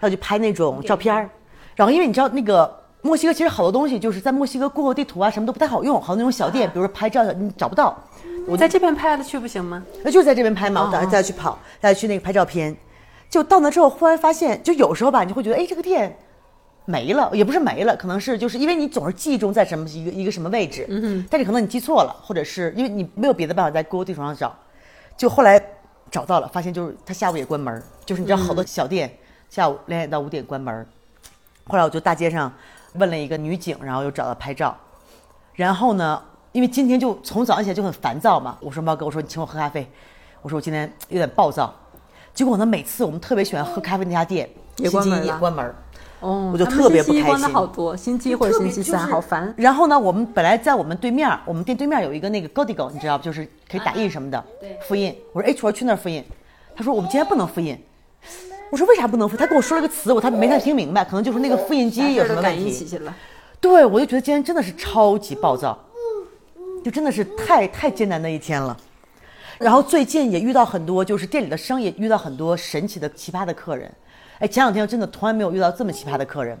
[0.00, 1.28] 要去拍那种照片儿。
[1.74, 7.96] 然后因为你知道那个墨西哥其实好多东西就是在墨西哥 Google 地图啊什么都不太好用，好多那种小店，比如说拍照你找不到。
[8.46, 9.82] 我在这边拍的去不行吗？
[10.02, 12.76] 那就是在这边拍嘛，我等下再去跑，再去那个拍照片。
[13.28, 16.16] 就到那之后，忽然发现，就有时候吧，你会觉得，哎，这个店。
[16.86, 24.52] 没了，也不是没了，可能是就是因为你总是记忆中在什么一个一个什么位置，嗯但是可能你记错了，或者是因为你没有别的办法在 Google 地图上找，
[25.16, 25.62] 就后来
[26.10, 29.14] 找到了，发现就是他下午也关门，就是你知道好多小店
[29.48, 30.84] 下午两点到五点关门，
[31.68, 32.52] 后来我就大街上
[32.94, 34.76] 问了一个女警，然后又找到拍照，
[35.54, 36.22] 然后呢，
[36.52, 39.88] 因为今天就从早上起来就很烦躁嘛，我说猫哥，我说你请我喝咖啡，
[40.42, 41.74] 我说我今天有点暴躁，
[42.34, 45.74] 结果呢，每次我们特别喜欢喝咖啡那家店，也关门也关门。
[46.20, 47.54] 哦，我就特别不开星期关的心。
[47.54, 49.54] 好多，星期一或者星期三，好烦。
[49.56, 53.24] 然后呢，我们本来在我们对面，我们店对面有一个那个 Godigo，你知道不？
[53.24, 55.16] 就是可以打印什么的，对复印。
[55.32, 56.22] 我说哎，我说去那儿复印。
[56.76, 57.78] 他说我们今天不能复印。
[58.70, 59.36] 我说为啥不能复？
[59.36, 63.00] 他跟我说了个词，我他没太听明白，可能就是那个复印机有什么问题。
[63.60, 65.78] 对，我就觉得今天真的是超级暴躁，
[66.84, 68.76] 就真的是太太艰难的一天了。
[69.58, 73.92] 然后最近也遇到很多，就是店里的生意遇到很多神奇的奇葩的客人。
[74.38, 76.56] 哎，前两天真的从来没有遇到这么奇葩的客人。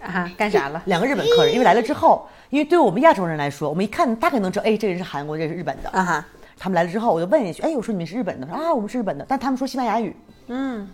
[0.00, 0.80] 啊哈，干啥了？
[0.86, 5.88] 两个日本客人，因为来了之后，因为对于我们亚洲人来说，我们一看大概能知道，哎，这个人是韩国，这个是日本的。
[5.90, 6.26] 啊哈，
[6.56, 8.46] 他们来了之后，我就问一句，哎，我说你们是日本的？
[8.46, 10.14] 他说啊，我们是日本的，但他们说西班牙语。
[10.46, 10.88] 嗯，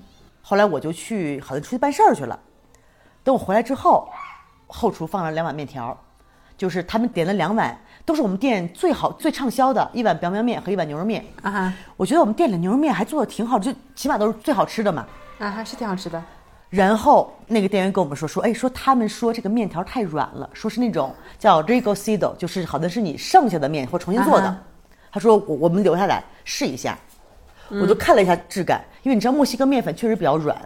[0.46, 2.38] 后来我就去，好像出去办事儿去了。
[3.22, 4.06] 等我回来之后，
[4.66, 5.98] 后厨放了两碗面条，
[6.58, 7.74] 就是他们点了两碗，
[8.04, 11.24] 都是我们店最好最畅销的一碗 biang biang 面和一碗牛肉面。
[11.40, 15.06] 啊哈，我觉得我们店里牛肉面还做的挺好，就起码都是最好吃的嘛。
[15.38, 16.22] 啊哈，是挺好吃的。
[16.68, 24.54] 然后那个店员跟我们说说，哎，说他们说这个面条太软了，说是那种叫 rigocido，就是好像是你剩下的面或重新做的。
[25.10, 26.98] 他说我我们留下来试一下，
[27.70, 30.56] 我就看了一下质感，因为你知道墨西哥面粉确实比较软，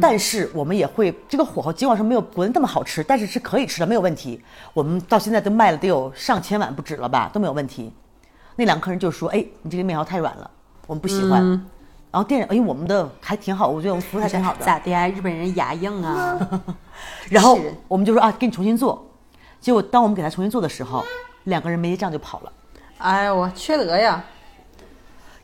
[0.00, 4.42] 但是我们也会这个火候尽管说没有国内那么好吃，但是是可以吃的，没有问题。
[4.72, 7.92] 我们到现在都卖了得有上千碗不止了吧，都没有问题。
[8.56, 10.50] 那两个客人就说，哎，你这个面条太软了，
[10.86, 11.42] 我们不喜欢。
[12.10, 14.64] 然后店人，哎，我们的还挺好，我觉得我们服务还挺好的。
[14.64, 15.06] 咋的呀？
[15.06, 16.38] 日本人牙硬啊。
[17.30, 19.06] 然后我们就说啊，给你重新做。
[19.60, 21.04] 结果当我们给他重新做的时候，
[21.44, 22.52] 两个人没结账就跑了。
[22.98, 24.24] 哎呦我缺德呀！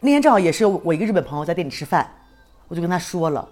[0.05, 2.07] 那天正好也是我一个日本朋友在店里吃饭，
[2.69, 3.49] 我就跟他说了，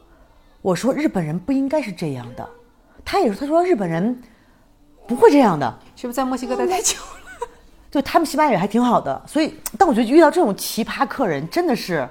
[0.61, 2.47] 我说日本人不应该是这样的。
[3.03, 4.23] 他也说，他说日本人
[5.09, 6.99] 不会这样的，是不是在墨西哥待太久
[7.41, 7.49] 了？
[7.91, 9.23] 对他们西班牙语还挺好的。
[9.27, 12.07] 所以，但我觉得遇到这种奇葩客人真的是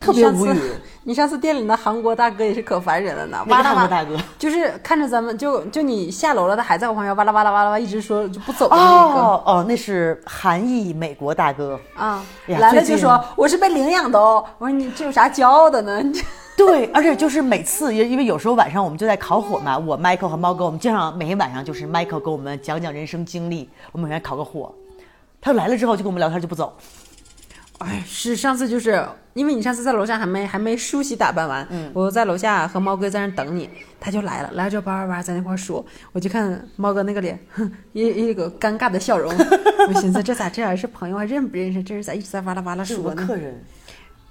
[0.00, 0.60] 特别无语。
[1.04, 9.20] 你上次店里的韩国大哥也是可烦人了呢，哇啦哇啦大哥就是看着咱们就就你下楼了，他还在我旁边哇啦哇啦哇啦哇一直说就不走的那个。
[9.20, 11.80] 哦哦，那是韩裔美国大哥。
[11.94, 14.44] 啊，来了就说我是被领养的哦。
[14.58, 16.12] 我说你这有啥骄傲的呢？
[16.58, 24.74] 对，而且就是每次，因因为有时候晚上我们就在烤火嘛，我 Michael 和猫哥，我们经常每天晚上就是 Michael 给我们讲讲人生经历，我们每天烤个火。
[25.40, 26.76] 他来了之后就跟我们聊天就不走，
[27.78, 29.08] 哎，是上次就是
[29.38, 33.70] 因为你上次在楼下还没还没梳洗打扮完，嗯，我在楼下和猫哥在那等你，
[34.00, 39.32] 他就来了，来了之后叭叭叭在那块儿说，我就看猫哥那个脸， 哼，一一个尴尬的笑容，
[39.88, 41.80] 我寻思这咋这样是朋友还认不认识？
[41.82, 43.24] 这是咋一直在哇啦哇啦说呢？
[43.26, 43.62] 客人。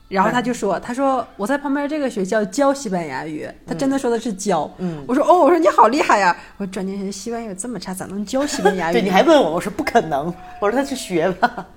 [0.10, 4.74] 然后他就说：“他说我在旁边这个学校教西班牙语，他真的说的是教。
[4.78, 6.34] 嗯，我说哦，我说你好厉害呀！
[6.56, 8.94] 我转念想西班牙语这么差，咋能教西班牙语？
[8.96, 11.68] 对，你还问我，我说不可能，我说他去学吧，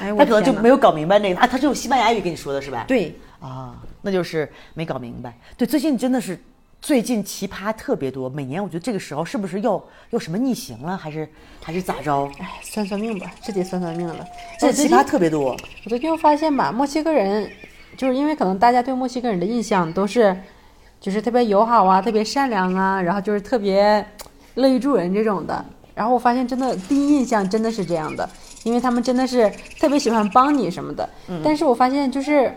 [0.00, 2.84] 哎，他可能就没有搞明白那个啊，他是用西班牙语跟你说的是吧？
[2.88, 5.36] 对，啊，那就是没搞明白。
[5.56, 6.38] 对，最近真的是
[6.80, 11.28] 最近奇葩特别多，每年我觉得这个时候是不是又又什么逆行了，还是
[11.62, 12.30] 还是咋着？
[12.38, 14.24] 哎，算算命吧，是得算算命了。
[14.58, 15.50] 这奇葩特别多。
[15.84, 17.50] 我最近又发现吧，墨西哥人
[17.96, 20.36] 就是因为可能大家对墨西哥人的印象都是，
[21.00, 24.04] 就是特别友好啊，特别善良啊，然后就是特别
[24.54, 25.64] 乐于助人这种的。
[25.94, 28.28] 然后我发现真的第一印象真的是这样的，
[28.64, 29.50] 因为他们真的是
[29.80, 31.08] 特别喜欢帮你什么的。
[31.44, 32.52] 但是我发现就是。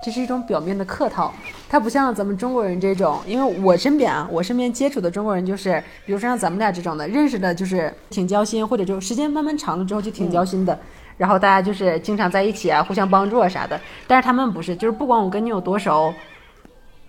[0.00, 1.34] 这是一种表面的客套，
[1.68, 10.78] 它不像咱们中国人这种，因为我身边啊，我身边接触的中国人就是，比如说像咱们俩这种的，认识的就是挺交心，或者就时间慢慢长了之后就挺交心的，
[11.16, 13.78] 然后大家就是经常在一起啊，互相帮助啊啥的。
[14.06, 16.14] 但是他们不是，就是不管我跟你有多熟，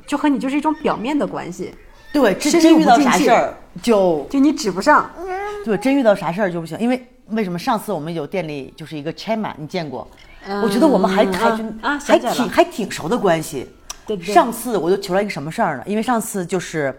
[0.07, 1.71] 就和你就是一种表面的关系，
[2.11, 5.09] 对，真真遇到啥事儿就就你指不上。
[5.63, 10.07] 对，真遇到啥事儿就不行，因为为什么上次我们有店里就是一个 Chema，你见过？
[10.63, 13.67] 我觉得我们还嗯还啊啊还挺还挺熟的关系。
[14.07, 15.83] 对对上次我就求了一个什么事儿呢？
[15.85, 16.97] 因为上次就是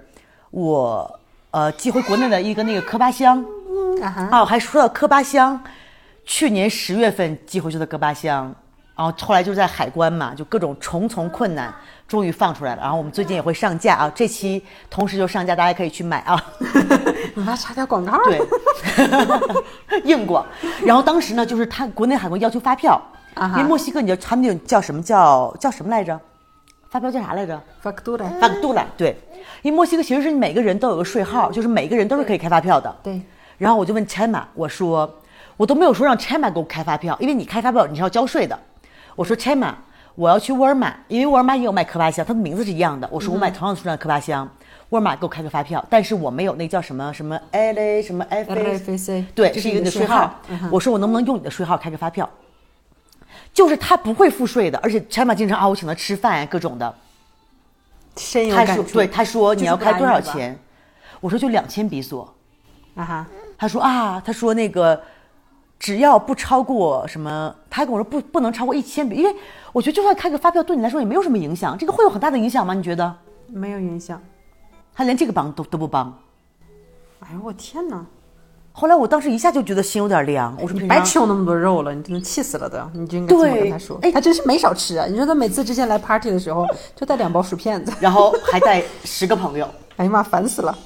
[0.50, 3.44] 我呃寄回国内的一个那个科巴香，
[4.02, 5.60] 啊哈，啊，还说到科巴香，
[6.24, 8.54] 去年十月份寄回去的科巴香，
[9.00, 11.72] 然后后来就在海关嘛，就各种重重困难，
[12.06, 12.82] 终于放出来了。
[12.82, 16.38] 然后我们最近也会上架啊，这期同时就上架，大家可以去买啊。
[17.34, 18.20] 你妈插条广告。
[18.24, 18.38] 对，
[20.04, 20.44] 硬广。
[20.84, 23.00] 然后当时呢，就是他国内海关要求发票，
[23.32, 26.20] 啊因为墨西哥你知道他们那种叫什么叫叫什么来着？
[26.90, 28.84] 发票叫啥来着？？factura，factura，。
[28.98, 29.18] 对，
[29.62, 32.94] 因为墨西哥其实是每个人都有个税号，就是每个人都是可以开发票的。
[33.02, 33.18] 对。
[33.56, 35.10] 然后我就问 Chema，我说
[35.56, 38.58] 我都没有说让 Chema 给我开发票，因为你开发票你是要交税的。
[39.16, 39.74] 我说 Chema，
[40.14, 43.08] 我要去沃尔玛，因为沃尔玛也有卖科巴香，它的名字是一样的。
[43.12, 44.48] 我说我买同样的数量的科巴香，
[44.90, 50.40] 沃尔玛给我开个发票，但是我没有那叫什么什么 LA 什么 F A F C，对，这是一个你的税号。
[50.70, 52.28] 我说我能不能用你的税号开个发票？
[53.52, 56.94] 就是他不会付税的，而且 Chema 经常啊，我请他吃饭呀，各种的。
[58.16, 58.72] 深有感触。
[58.72, 60.20] 他说对，他说你要开多少？
[60.20, 60.58] 钱？
[61.20, 62.32] 我说就两千比索。
[62.94, 65.00] 啊哈，他说啊，他说那个
[65.80, 69.34] 只要不超过什么，他还跟我说不不能超过一千笔，因为
[69.72, 72.74] 我觉得就算开个发票对你来说也没有什么影响，这个会有很大的影响吗？
[72.74, 73.12] 你觉得？
[73.48, 74.20] 没有影响。
[74.94, 76.16] 他连这个帮都都不帮。
[77.20, 78.04] 哎呦我天哪！
[78.72, 83.98] 后来我当时一下就觉得心有点凉，我说你白吃我那么多肉了，你真的气死了都，你就应该这么跟他说。
[84.02, 85.06] 哎他真是没少吃啊！
[85.06, 89.66] 你说他每次之前来 party 的时候就带两包薯片子，然后还带十个朋友。
[89.96, 90.76] 哎呀妈，烦死了！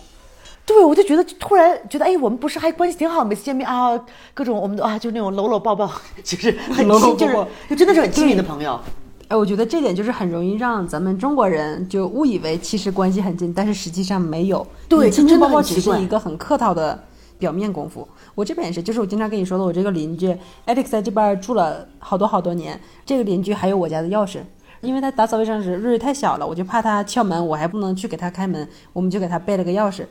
[0.66, 3.98] 对，我就觉得突然觉得，哎，我们不是还关系挺好，每次见面啊，
[4.32, 5.86] 各种我们都啊，就那种搂搂抱抱，
[6.24, 8.80] 就是很亲，就是真的是很亲密的朋友。
[9.28, 14.66] 哎，我觉得这点就是很容易让咱们中国人就误以为其实关系很近，但是实际上没有。
[14.88, 17.02] 对你亲亲抱抱只是一个很客套的
[17.38, 18.08] 表面功夫。
[18.34, 20.34] 我这边也是，就是我经常跟你说的，我这个邻居
[20.66, 24.38] Alex 在这边住了好多好多年，这个邻居还有我家的钥匙。
[24.80, 30.04] 因为他打扫卫生时瑞瑞太小了，我就怕他敲门，我还不能去给他开门，我们就给他备了个钥匙。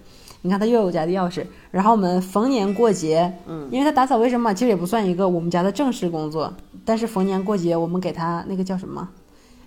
[0.44, 9.08] 你看他又有我家的钥匙，然后我们逢年过节，嗯，因为他打扫卫生嘛，其实也不算一个我们家的正式工作，但是逢年过节我们给他那个叫什么？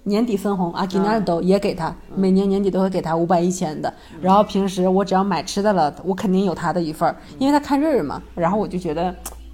[0.05, 3.93] 年底分红，阿基纳都也给他，每年年底都会给他五百一千的。
[4.21, 8.23] 然后平时我只要买吃的了，我肯定有他的一份儿，因为他看瑞瑞嘛。
[8.35, 9.13] 然后我就觉得，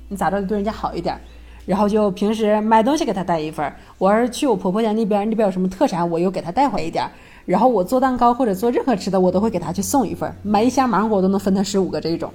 [0.09, 1.21] 你咋着得对人家好一点儿。
[1.65, 7.11] 然后就平时买东西给他带一份儿，我要是去我婆婆家那边，那边有什么特产，我又给他带回一点儿。
[7.45, 12.33] 然后我做蛋糕或者做任何吃的，我都会给他去送一份，买一箱芒果我都能分他十五个这种。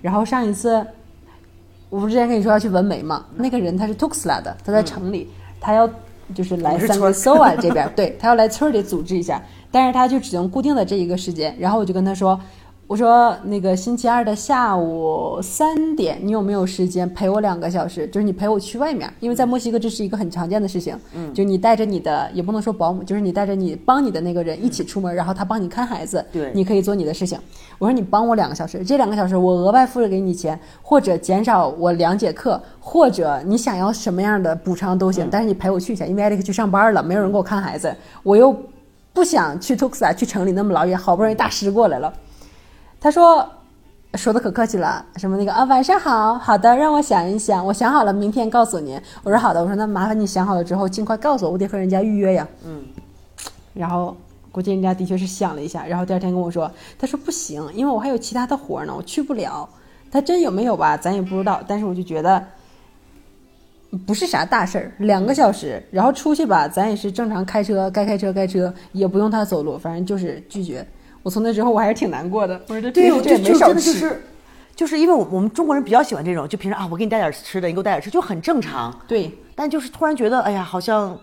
[0.00, 0.84] 然后上一次，
[1.90, 5.28] 我不是之前跟你说要去纹眉嘛，那个人他是 Tuxla 的，他在城里，
[5.60, 5.88] 他要
[6.34, 11.54] 就是来三个 s o a 这边，对他要来村里组织一下，但是他就只能固定的这一个时间。
[11.58, 12.38] 然后我就跟他说，
[12.88, 18.06] 我说那个星期二的下午三点，你有没有时间陪我两个小时？
[18.06, 20.96] 就是你陪我去外面，因为在墨西哥这是一个很常见的事情。
[21.12, 26.24] 嗯，就你带着你的，也不能说保姆，就是你带着你帮你的那个人一起出门，然后他帮你看孩子。
[26.30, 27.36] 对你可以做你的事情。
[27.78, 38.56] 我说你帮我两个小时，这两个小时我额外付了给你钱，或者减少我两节课，或者你想要什么样的补偿都行，但是你陪我去一下，因为艾利克去上班了，没有人给我看孩子，我又
[39.12, 42.12] 不想去托克萨去城里那么老远，好不容易大师过来了。
[43.06, 43.48] 他说
[44.14, 49.00] 说的可客气了，什么那个啊，晚上好，好的，让我想一想，我想好了，明天告诉您。
[49.22, 52.48] 我说好的，我说那麻烦你想好了之后尽快告诉我，我得和人家预约呀。
[52.64, 52.82] 嗯，
[53.74, 54.16] 然后
[54.50, 59.68] 估计人家的确是想了一下，然后第二天跟我说，他说不行，因为我还有其他的活儿呢，我去不了。
[60.10, 62.44] 他真有没有吧，咱也不知道，但是我就觉得
[64.04, 70.84] 不是啥大事儿，两个小时，然后出去吧，咱也是正常开车，该开车开车，也不用他走路，反正就是拒绝。
[71.26, 73.74] 我从那之后我还是挺难过的，我说这对，我这没少吃。
[73.74, 74.22] 真的就是，
[74.76, 78.96] 就是因为我我们中国人比较喜欢这种，就平时啊，我给你带点吃的，你给我带点吃，就很正常。
[79.08, 81.18] 对，但就是突然觉得，哎呀，好像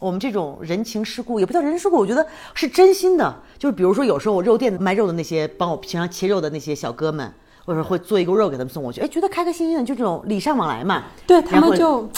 [0.00, 3.32] 我们这种人情世故也不叫人情世故，我觉得是真心的。
[3.56, 7.32] 就是比如说，有时候我肉店卖肉的那些帮我平常切肉的那些小哥们，
[7.64, 11.04] 或者会做一个肉给他们送过去，哎，觉得开开心心的，就这种礼尚往来嘛。
[11.28, 12.10] 对他们就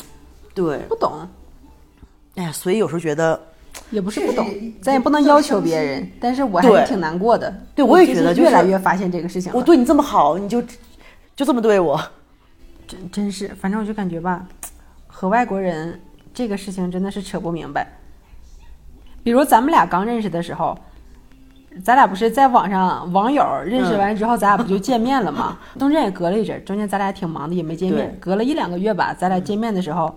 [0.54, 1.28] 对，不懂，
[2.36, 3.38] 哎呀，所以有时候觉得，
[3.90, 4.46] 也不是不懂，
[4.82, 7.54] 咱也不能要求别人，但是我还是挺难过的。
[7.74, 9.52] 对我也觉得就是越来越发现这个事情。
[9.54, 10.60] 我对你这么好，你就
[11.34, 12.00] 就这么对我。
[12.88, 14.46] 真真是，反正我就感觉吧，
[15.06, 16.00] 和外国人
[16.32, 17.86] 这个事情真的是扯不明白。
[19.22, 20.78] 比如咱们俩刚认识的时候，
[21.84, 25.58] 咱俩不是在网上网友认识完之后，咱俩不就 见面了吗？
[25.78, 30.14] 中间也隔了一阵，中间咱俩挺忙的，也没见面，隔了一两个月吧，咱俩见面的时候，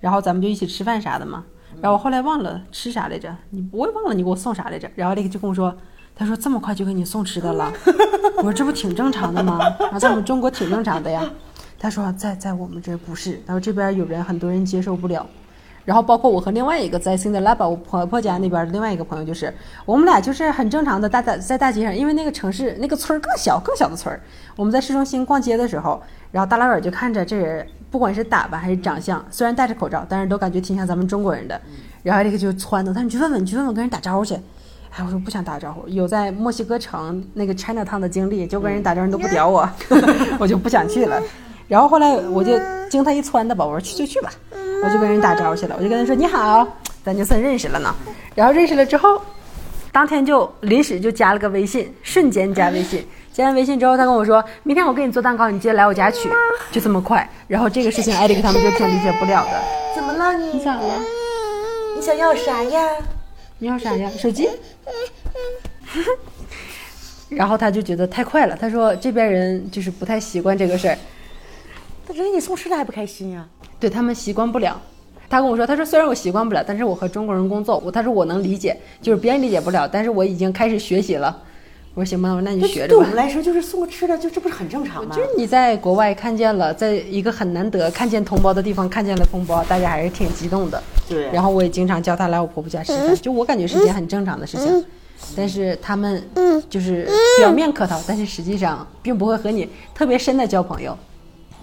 [0.00, 1.44] 然后咱们就一起吃饭啥的嘛。
[1.84, 4.90] 然后我后来忘了吃啥来着，你我也忘了你给我送啥来着。
[4.94, 5.76] 然后那个就跟我说，
[6.16, 7.70] 他说这么快就给你送吃的了，
[8.38, 9.58] 我说这不挺正常的吗？
[9.78, 11.30] 然后在我们中国挺正常的呀。
[11.78, 15.26] 他说在在我们这不是，他说这边有人很多人接受不了。
[15.84, 19.52] 然后包括我和另外一个在新的拉巴我婆婆家那边的另外一个朋友，就是
[19.84, 24.18] 我们俩就是很正常的大大在大街上，因为那个城市那个村儿更小更小的村儿，
[24.56, 31.60] 我们在市中心逛街的时候，然后大老远就看着这人，不管是打扮还是长相，虽然戴着口罩，但是都感觉挺像咱们中国人的。
[32.02, 34.34] 然后这个就撺掇他，你去问问，你去问问，跟人打招呼去。
[34.90, 39.70] 哎，我说不想打招呼，有在墨西哥城那个 China Town 的经历，就跟人打招呼都不屌我，
[40.40, 41.22] 我就不想去了。
[41.68, 42.58] 然后后来我就
[42.90, 44.28] 经他一撺掇吧，我说去就去吧，
[44.82, 46.66] 我就跟人打招呼去了，我就跟他说你好，
[47.04, 47.94] 咱就算认识了呢。
[48.34, 49.22] 然后认识了之后，
[49.92, 53.06] 当天就临时就加了个微信，瞬间加微信。
[53.34, 56.30] 加完微信之后，他跟我说，明天我给你做蛋糕，你记得来我家取，
[56.70, 57.28] 就这么快。
[57.48, 59.60] 然后这个事情，艾利克他们就挺理解不了的。
[59.92, 60.52] 怎么了你？
[60.52, 60.94] 你咋了？
[61.96, 62.88] 你想要啥呀？
[63.58, 64.08] 你要啥呀？
[64.16, 64.48] 手机？
[67.28, 70.96] 然后他就觉得太快了，他说这边人就是不太习惯这个事儿，
[72.06, 73.44] 他人给你送吃的还不开心呀？
[73.80, 74.80] 对他们习惯不了。
[75.28, 81.42] 他跟我说，他说虽然我习惯不了，但是我和中国人工作，我他说我能理解，就是别人理解不了，但是我已经开始学习了，
[81.94, 82.88] 我说行吧，我说那你就学着吧。
[82.88, 85.22] 对我们来说，就是送个吃的，就这不是很正常吗就？
[85.22, 90.82] 是你在国外看见了，在一个很难得看见同胞的地方看见了同胞，大家还是挺激动的。
[91.08, 94.84] 对然后我也经常叫他来我婆婆家吃饭，就我感觉是件很正常的事情。
[95.36, 96.22] 但是他们
[96.68, 100.96] 就是表面客套，但是实际上并不会和你特别深的交朋友。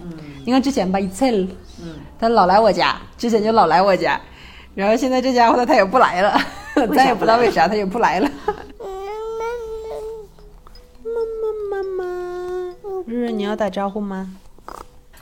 [0.02, 0.10] 嗯
[0.44, 1.30] 你看之前吧，一次，
[1.80, 4.20] 嗯，他老来我家，之前就老来我家，
[4.74, 6.40] 然后现在这家伙他他也不来了，
[6.96, 8.28] 咱也不知道为啥他也不来了。
[13.06, 14.30] 日日你要打招呼吗？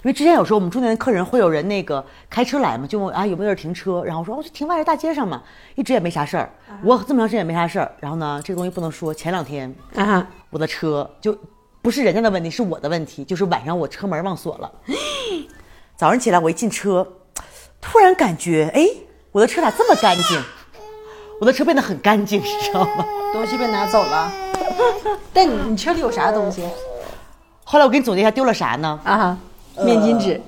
[0.03, 5.43] 因为之前有时候我们中间的客人会有人那个开车来嘛，就问啊有没有地儿停车，然后我说哦就停外边大街上嘛，
[5.74, 6.51] 一直也没啥事儿，
[6.83, 7.93] 我这么长时间也没啥事儿。
[8.01, 11.37] 然后呢，这个东西不能说，前两天 啊，我的车就
[11.83, 14.72] 不是人家的问题，是我的问题，就是晚上我车门忘锁了。
[15.97, 17.07] 早上起来我一进车，
[17.81, 18.87] 突然感觉哎，
[19.33, 20.43] 我的车咋这么干净？
[21.43, 23.05] 我的车变得很干净，你知道吗？
[23.35, 24.33] 东西被拿走了。
[25.33, 26.64] 但你你车里有啥东西？
[27.71, 28.99] 后来我给你总结一下，丢了啥呢？
[29.05, 29.39] 啊，
[29.77, 30.41] 面巾纸。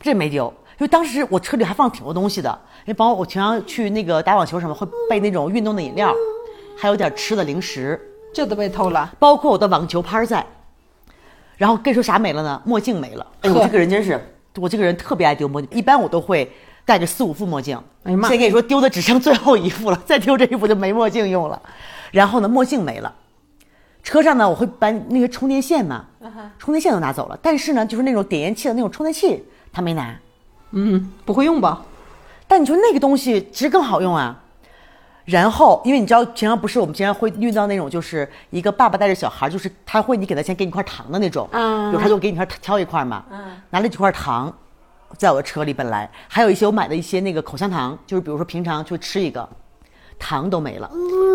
[0.00, 0.46] 这没丢，
[0.78, 2.48] 因为当时我车里还放挺多东西的，
[2.86, 6.10] 因为包括我平常去那个打网球什么会备那种运动的饮料，
[6.74, 8.00] 还有点吃的零食，
[8.32, 9.12] 这都被偷了。
[9.18, 10.46] 包括我的网球拍在。
[11.58, 12.62] 然后跟你说啥没了呢？
[12.64, 13.26] 墨镜没了。
[13.42, 14.18] 哎，我这个人真是，
[14.56, 16.50] 我这个人特别爱丢墨镜，一般我都会
[16.86, 17.78] 戴着四五副墨镜。
[18.04, 21.60] 哎呀妈现在跟你说丢的只剩最后一副了， 再丢这一副就没墨镜用了。
[22.12, 23.14] 然后呢，墨镜没了。
[24.02, 26.04] 车上呢，我会搬那个充电线嘛，
[26.58, 30.14] 充电线都拿走了，但是呢，就是那种点烟器的那种充电器，他没拿。
[30.72, 31.82] 嗯，不会用吧？
[32.48, 34.42] 但你说那个东西其实更好用啊。
[35.24, 43.24] 然后，因为你知道，平常不是我们经常会遇到那种，就是一个爸爸带着小孩，就是他会你给他钱，给你块糖的那种，嗯有他就给你块挑一块嘛，
[43.70, 44.52] 拿了几块糖，
[45.18, 49.48] 在我的车里本来还有一些我买的一些那个口香糖，就是比如说平常就吃一个，
[50.18, 50.90] 糖都没了。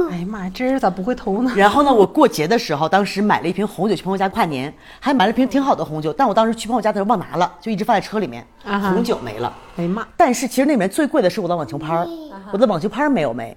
[0.10, 1.52] 哎呀妈呀，这人咋不会偷呢？
[1.56, 9.54] 然后呢，我过节的时候，当时买了一瓶红酒去朋友家跨年，还买了瓶挺好的红酒，但我当时去朋友家的时候忘拿了，就一直放在车里面，啊哈红酒没了。
[9.78, 12.08] 哎呀妈，但是其实那里面最贵的是我的网球拍儿，
[12.52, 13.56] 我的网球拍儿没有没，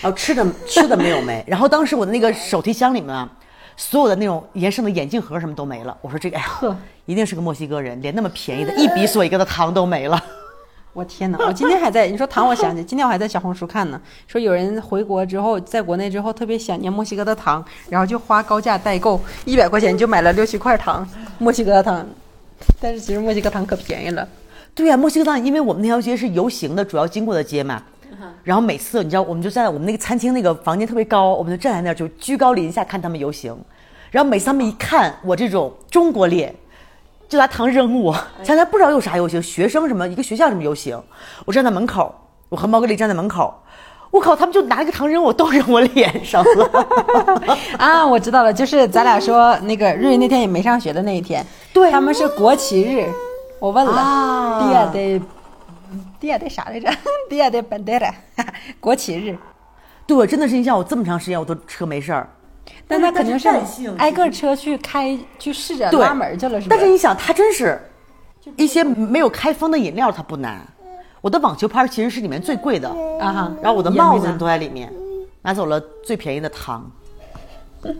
[0.00, 3.28] 然后吃的吃的没有没， 然后当时我的那个手提箱里面啊，
[3.76, 5.94] 所有的那种延伸的眼镜盒什么都没了。
[6.00, 10.18] 我说这个哎呀呵，一定是个墨西哥人，连那么便宜的一比索一个的糖都没了。
[10.96, 11.36] 我天哪！
[11.46, 22.06] 我今天还在 你说糖，我想起今天我还在小红书看呢，说有人回国之后，在国内之后特别想念墨西哥的糖，然后就花高价代购，一百块钱就买了六七块糖，墨西哥的糖。
[22.80, 24.26] 但是其实墨西哥糖可便宜了。
[24.74, 27.82] 对呀、墨西哥糖，因为我们那条街是游行的主要经过的街嘛。
[28.42, 33.54] 然后每次你知道，我们就站在我们那个餐厅那个房间特别高，我们就站在那儿就居高临下看他们游行。
[34.10, 36.54] 然后每次他们一看我这种中国脸，
[37.28, 38.12] 就拿糖扔我。
[38.42, 41.00] 前两天不知道有啥游行，学生什么一个学校什么游行，
[41.44, 42.14] 我站在门口，
[42.48, 43.54] 我和毛哥丽站在门口，
[44.10, 46.86] 我靠，他们就拿一个糖扔我，都扔我脸上了。
[47.78, 53.08] 啊，我知道了，就是咱俩说那个瑞瑞那天也没上学的那一天，对他们是国旗日，
[53.58, 55.22] 我问了啊，Dia de
[56.20, 56.88] Dia de 啥来着？
[57.28, 58.12] Dia de Bandera，
[58.80, 59.36] 国旗日。
[60.06, 62.28] 对，我真的是你像我这么长时间我都车没事儿，
[62.88, 63.48] 但他肯定是
[63.98, 66.76] 挨个车去开去试着对拉门去了，是吧？
[66.76, 67.80] 但是你想，他真是
[68.56, 70.66] 一些没有开封的饮料，他不难。
[71.20, 72.88] 我的网球拍其实是里面最贵的，
[73.20, 74.92] 啊哈，然后我的帽子都在里面，
[75.42, 76.88] 拿走了最便宜的糖。
[77.82, 77.92] 对，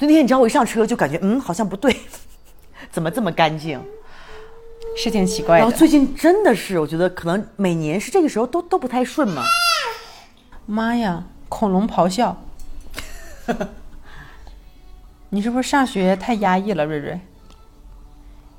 [0.00, 1.94] 那天你知道我一上车就感觉，嗯，好像不对，
[2.92, 3.80] 怎么这么干净？
[4.96, 5.64] 是挺奇怪的。
[5.64, 9.42] 然后最近真的是，我觉得可能每年是这个时候都都不太顺嘛。
[10.66, 12.36] 妈呀，恐龙咆哮！
[15.30, 17.20] 你是不是上学太压抑了，瑞瑞？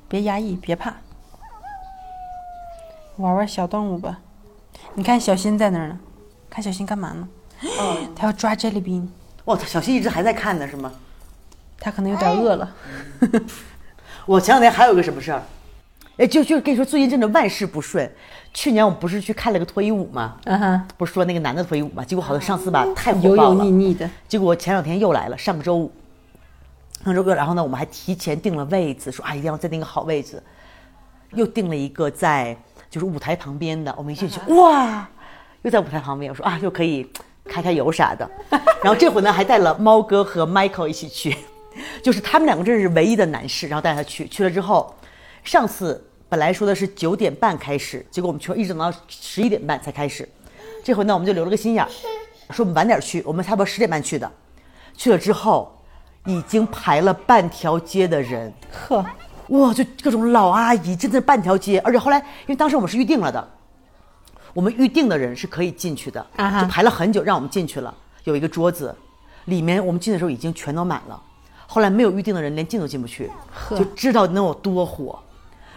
[0.08, 0.94] 别压抑，别怕，
[3.16, 4.18] 玩玩小动物吧。
[4.94, 5.98] 你看小新在那儿呢，
[6.50, 7.28] 看小新干嘛呢？
[7.78, 9.06] 哦 他要抓 jelly bean，
[9.46, 10.92] 哇，小新一直还在看呢，是吗？
[11.80, 12.74] 他可能有点饿了。
[14.26, 15.42] 我前两天还有个什么事儿，
[16.18, 18.10] 哎，就就跟你说，最近真的万事不顺。
[18.52, 20.36] 去年我们不是去看了个脱衣舞吗？
[20.44, 22.04] 嗯哼，不是说那个男的脱衣舞吗？
[22.04, 24.08] 结果好像上次吧太火油油腻腻的。
[24.26, 25.92] 结果前两天又来了，上个周五，
[27.12, 30.42] 然后呢，我们还提前订了位子，说啊一定要再订个好位置，
[31.34, 32.56] 又订了一个在
[32.90, 35.08] 就是舞台旁边的，我们一进去，哇，
[35.62, 37.10] 又在舞台旁边，我说啊又可以
[37.44, 38.28] 开开油啥的，
[38.82, 41.36] 然后这回呢还带了猫哥和 Michael 一起去，
[42.02, 44.94] 就是他们两个真是唯一的男士，然后带他去，去了之后，
[45.44, 50.28] 上次本来说的是九点半开始，结果我们去一直等到十一点半才开始，
[50.84, 51.88] 这回呢我们就留了个心眼儿，
[52.50, 54.30] 说我们晚点去，我们差不多十点半去的，
[54.96, 55.77] 去了之后
[56.28, 59.04] 已经排了半条街的人，呵，
[59.48, 61.80] 哇，就各种老阿姨，真的是半条街。
[61.80, 63.48] 而且后来，因为当时我们是预定了的，
[64.52, 66.24] 我们预定的人是可以进去的，
[66.60, 67.92] 就排了很久，让我们进去了。
[68.24, 68.94] 有一个桌子，
[69.46, 71.18] 里面我们进的时候已经全都满了，
[71.66, 75.18] 后来没有预定的人连进都进不去，呵就知道能有多火。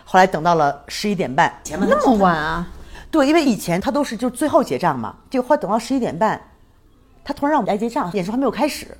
[0.03, 2.67] 后来等到了十一点半，那么晚啊？
[3.09, 6.41] 对，因为以前他都是就是最后结账嘛，就后来等到十一点半，
[7.23, 8.97] 他突然让我们来结账，演出还没有开始。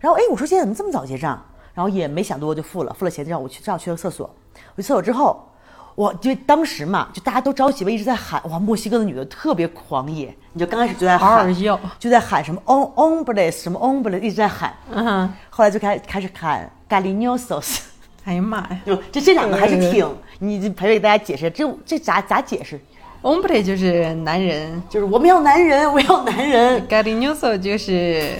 [0.00, 1.42] 然后哎，我说现在怎么这么早结账？
[1.74, 4.28] 然后也没想多就付了，付了钱就让我去正好去了厕所。
[4.74, 5.46] 我去厕所之后，
[5.94, 11.54] 我就当时嘛，就大家都着急吧，一直在喊哇，墨西哥的女的特别狂野，你就刚开始就在喊，
[11.98, 14.74] 就在喊什么 on on b l e s 什么 on b l e s 一直在喊。
[14.90, 17.80] 嗯哼，后来就开开始喊 galinosos
[18.24, 22.80] 哎呀妈呀就这这两个还是挺，你就陪给大家解释，这这咋咋解释
[23.20, 28.32] ？，hombre 就是男人就是我们要男人，我要男人 Galinoso 就是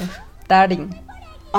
[0.48, 0.88] darling。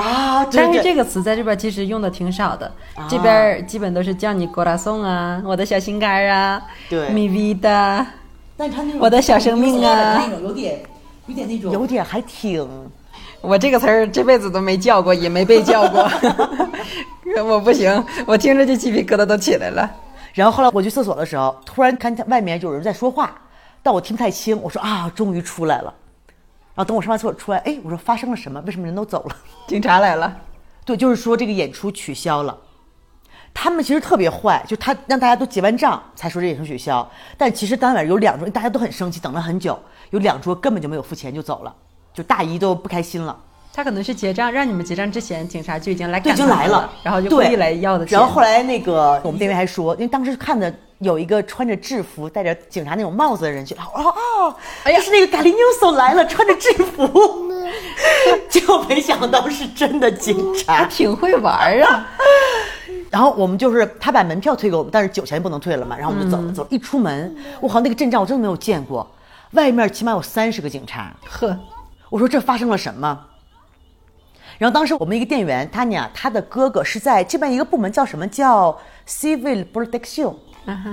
[0.00, 0.44] 啊！
[0.44, 2.70] 对对但是这个词在这边其实用的挺少的，
[3.08, 8.04] 这边基本都是叫你 corazón 啊，我的小心肝儿啊，对，mi vida。
[8.56, 10.80] 但他那种我的小生命啊那种有点
[11.26, 12.66] 有点那种有点还挺，
[13.40, 16.10] 我这个词儿这辈子都没叫过，也没被叫过，
[17.44, 19.88] 我不行，我听着就鸡皮疙瘩都起来了。
[20.34, 23.32] 然后后来我去厕所的时候，突然看见外面有人在说话，
[23.82, 24.60] 但我听不太清。
[24.60, 25.92] 我说啊，终于出来了。
[26.78, 28.60] 然后等我上完厕所出来，哎，我说发生了什么？
[28.60, 29.36] 为什么人都走了？
[29.66, 30.32] 警察来了，
[30.86, 32.56] 对，就是说这个演出取消了。
[33.52, 39.76] 他们其实特别坏，就他让大家都结完账才说这演出取消，但其实当晚有两桌大家都很生气，等了很久，
[40.10, 41.74] 有两桌根本就没有付钱就走了，
[42.14, 43.36] 就大姨都不开心了。
[43.78, 48.18] 他可能是结账，让你们结账之前，警察就已经来对，赶他们就来了，然后就故意来要的钱。
[48.18, 57.08] 然后后来那个我们店员还说，因为当时看的有一个穿着制服、戴着警察那种帽子的人，就哦哦，哎呀，是那个嘎利纽索来了，穿着制服，
[58.50, 60.84] 结果没想到是真的警还察。
[60.86, 62.08] 挺会玩儿啊，
[63.12, 66.52] 然后我们就是他把门票退给我们，但是酒钱不能退了嘛，然后我们就走了。
[66.52, 69.08] 走了一出门，我靠，那个阵仗我真的没有见过，
[69.52, 71.14] 外面起码有三十个警察。
[71.24, 71.56] 呵，
[72.10, 73.16] 我说这发生了什么？
[74.58, 80.34] 然后当时我们一个店员，他呢，他的哥哥是在这边一个部门叫什么叫 civil protection，、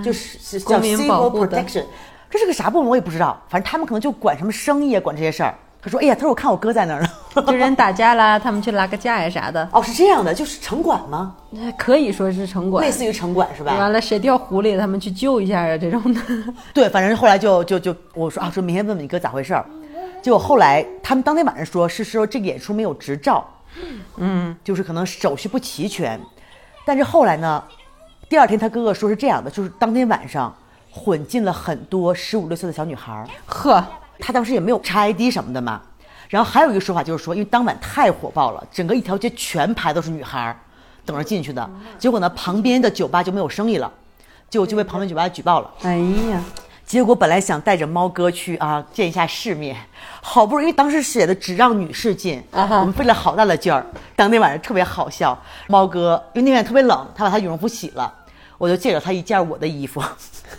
[0.04, 1.84] 就是是叫 civil protection，
[2.30, 5.56] 这是个啥部门我也不知道，反正他们可能就管什么生意啊，管这些事儿。
[5.82, 7.08] 他说，哎呀，他说我看我哥在那儿呢。
[7.46, 11.36] 就人打架啦，他们去拉个架呀啥的，哦，是这样的，就是城管吗？
[11.78, 12.92] 可以说是城管类。
[12.92, 13.76] 似于城管是吧？
[13.78, 16.22] 完了，谁掉湖里，他们去救一下啊，这种的。
[16.74, 19.66] 对，反正后来就就就我说啊，说明天问问你哥咋回事儿。
[20.24, 23.48] 结果后来他们当天晚上说是说这个演出没有执照，
[24.18, 26.20] 嗯，就是可能手续不齐全。
[26.86, 27.64] 但是后来呢，
[28.30, 30.56] 第二天他哥哥说是这样的，就是当天晚上
[30.92, 33.84] 混进了很多十五六岁的小女孩，呵，
[34.20, 35.82] 他当时也没有查 ID 什么的嘛。
[36.28, 40.58] 然后还有一个说法就是说，因为当晚太火爆了，整个一条街全排都是女孩
[41.06, 41.70] 等着进去的。
[42.00, 43.92] 结果呢，旁边的酒吧就没有生意了，
[44.50, 45.72] 就就被旁边酒吧举报了。
[45.84, 45.98] 哎
[46.32, 46.44] 呀，
[46.86, 49.76] 结果本来想带着猫哥去啊见一下世面，
[50.22, 53.84] 好不容易当时写的只让女士进，我们费了好大的劲儿。
[54.16, 58.14] 当天晚上特别好笑，猫哥因为那天特别冷，他把他羽绒服洗了，
[58.60, 60.00] 我就借了他一件我的衣服，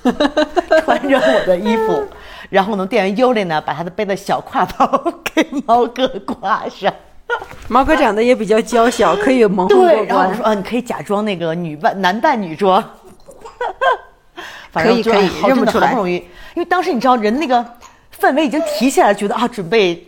[0.85, 2.05] 穿着我的衣服，
[2.51, 6.93] 然后呢，店员尤里呢把他的背的小挎包给猫哥挂上。
[7.69, 10.45] 猫哥长得也比较娇小，可以蒙混过对，然后说。
[10.45, 12.83] 啊，你可以假装那个女扮男扮女装，
[14.71, 16.17] 反可以可以认不出来好不容易，
[16.55, 17.65] 因为当时你知道人那个
[18.19, 20.07] 氛围已经提起来了，觉得啊准备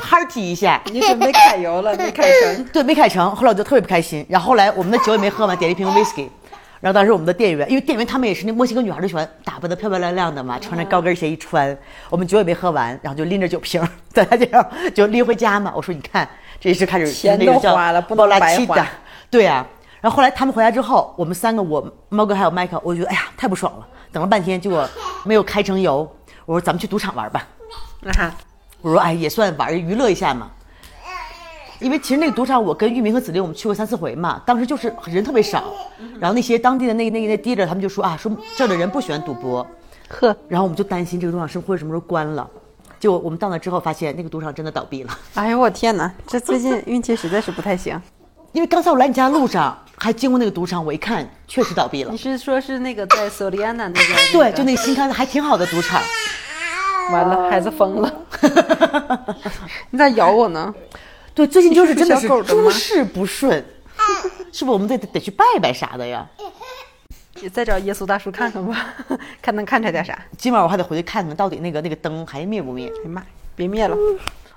[0.00, 2.64] party 一下， 你准备揩油了，没揩成。
[2.72, 4.24] 对，没揩成，后来我就特别不开心。
[4.28, 6.28] 然后后来我们的酒也没喝完，点了一瓶 whisky。
[6.78, 11.76] 然后当时我们的店员，因为店员他们也是那墨西哥女孩，都喜欢打扮的漂漂亮亮的嘛，穿着高跟鞋一穿。
[12.10, 14.64] 我们酒也没喝完，然后就拎着酒瓶儿在他这样
[14.94, 15.72] 就拎回家嘛。
[15.74, 16.28] 我说你看，
[16.60, 18.86] 这是开始钱那个叫都花了不能白花，
[19.30, 19.66] 对呀、
[20.06, 24.88] 然后后来他们回来之后，我们三个，我猫哥还有麦克，我就觉得哎呀太不爽了，等了半天，结果
[25.24, 26.08] 没有开成油。
[26.44, 27.44] 我说咱们去赌场玩吧。
[28.82, 30.48] 我说哎，也算玩娱乐一下嘛。
[31.80, 35.64] 因为其实那个赌场，我跟玉明和子琳我们去过三四回嘛，当时就是人特别少，
[36.20, 39.66] 然后那些当地的那那那 dealer 他们就说啊，说这儿的人不喜欢赌博，
[40.06, 42.48] 呵，然后我们就担心这个赌场是会什么时候关了。
[43.00, 48.00] 结果我们到那之后发现那个赌场真的倒闭了，哎呦我天哪，这最近运气实在是不太行。
[48.56, 52.16] 因为刚才我来你家的路上还经过那个赌场，我一看确实倒闭了你。
[52.16, 54.18] 是说是那个在索利安娜那边？
[54.32, 56.00] 对，就那个新开的还挺好的赌场。
[57.12, 58.10] 完了，孩子疯了。
[59.90, 60.74] 你咋咬我呢？
[61.34, 63.62] 对，最近就是真的是诸事不顺，
[64.50, 66.26] 是不是我们得得去拜拜啥的呀？
[67.42, 68.94] 你再找耶稣大叔看看吧，
[69.42, 70.18] 看能看出来点啥。
[70.38, 72.88] 今晚我还得回去看看到底那个那个灯还灭不灭。
[72.88, 73.22] 哎呀妈，
[73.54, 73.94] 别灭了，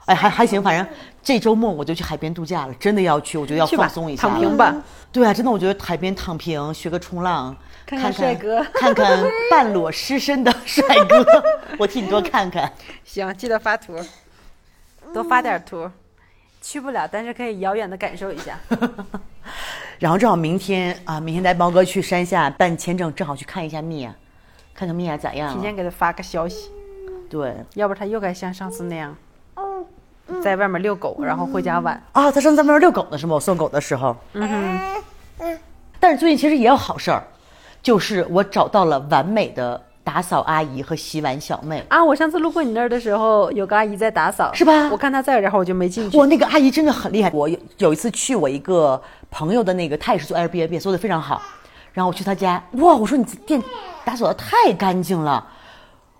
[0.09, 4.27] 哎，还还行，反正这周末我就去海边度假了，真的要去，我觉得要放松一，下。
[4.27, 4.75] 躺平吧。
[5.11, 7.55] 对啊，真的，我觉得海边躺平，学个冲浪，
[7.85, 11.23] 看看看帅哥看看 半裸湿身的帅哥，
[11.77, 12.71] 我替你多看看。
[13.05, 13.95] 行，记得发图，
[15.13, 15.89] 多发点图。
[16.61, 18.59] 去不了，但是可以遥远的感受一下。
[19.97, 24.13] 然后正好明天啊，明天带猫哥去山下办签证，正好去看一下蜜娅，
[24.73, 25.55] 看看蜜娅咋样。
[25.55, 26.69] 提前给他发个消息，
[27.29, 29.15] 对要不他又该像上次那样，
[30.41, 32.01] 在外面遛狗，然后回家晚。
[32.11, 33.35] 啊，他上次在外面遛狗呢是吗？
[33.35, 34.15] 我送狗的时候。
[34.33, 34.79] 嗯
[35.99, 37.21] 但是最近其实也有好事儿，
[37.83, 41.83] 就是我找到了完美的打扫阿姨和洗碗小妹。
[41.89, 46.17] 啊，我上次路过你那儿的时候，有个阿姨在打扫，是吧我看她在，然后我就没进去。
[46.17, 47.29] 哇，那个阿姨真的很厉害。
[47.33, 51.41] 我有有一次去我一个朋友的那个，他也是做 Airbnb，做的非常好。
[51.91, 53.61] 然后我去他家，哇，我说你这店
[54.05, 55.45] 打扫的太干净了。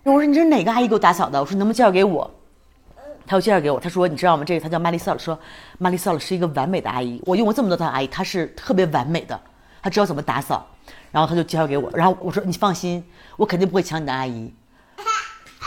[0.04, 1.40] 我说你这是哪个阿姨给我打扫的？
[1.40, 2.30] 我说能不能介绍给我？
[3.30, 4.44] 他又介绍给我，他说你知道吗？
[4.44, 5.38] 这个她叫玛丽萨尔，说
[5.78, 7.22] 玛丽萨尔是一个完美的阿姨。
[7.28, 9.40] 我用过这么多的阿姨，她是特别完美的，
[9.84, 10.66] 她知道怎么打扫。
[11.12, 13.04] 然后他就介绍给我，然后我说你放心，
[13.36, 14.52] 我肯定不会抢你的阿姨。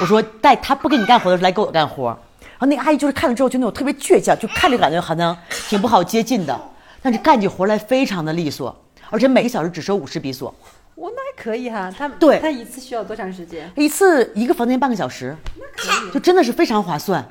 [0.00, 2.06] 我说带她不给你干活的时候来给我干活。
[2.08, 5.36] 然后那个阿姨就是看了之后就那种特别倔强，就看着感觉好像
[5.68, 6.60] 挺不好接近的，
[7.00, 8.76] 但是干起活来非常的利索，
[9.10, 10.52] 而且每个小时只收五十比索，
[10.94, 13.70] 我那还可以哈，他对他一次需要多长时间？
[13.76, 17.26] 一次一个房间半个小时，那可以就真的是非常划算。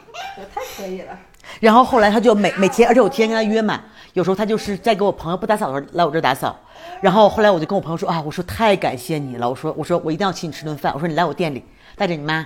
[0.53, 1.17] 太可以了。
[1.59, 3.81] 然后后来他就每每天，而且我天天跟他约嘛，
[4.13, 6.59] 有时候他就是在给我朋友不打扫的时候来我这儿打扫。
[7.01, 11.63] 然后后来我就跟我朋友说啊，我说太感谢你了，我说我说我一定要请你吃顿饭，我说你来我店里，
[11.95, 12.45] 带着你妈，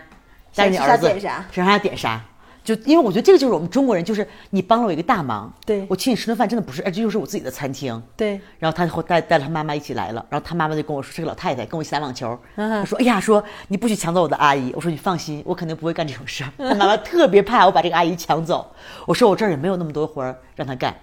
[0.53, 2.21] 带着你儿子，想点啥想啥点啥。
[2.65, 8.01] 就因为我觉得这个就是我们中国人，就是你帮了我一个大忙，对我请你吃顿饭真的不是，哎，这就是我自己的餐厅。
[8.17, 12.37] 对，然后他后带带了他妈妈一起来了，然后他妈妈就跟我说是个老太太，跟我一起打网球。
[12.55, 18.73] 嗯他说：“哎呀，说你不许抢走我的阿姨。”我说：“你放心，我肯定不会干这种事儿。”他妈妈特别怕我把这个阿姨抢走。
[19.05, 20.95] 我说：“我这儿也没有那么多活儿让她干。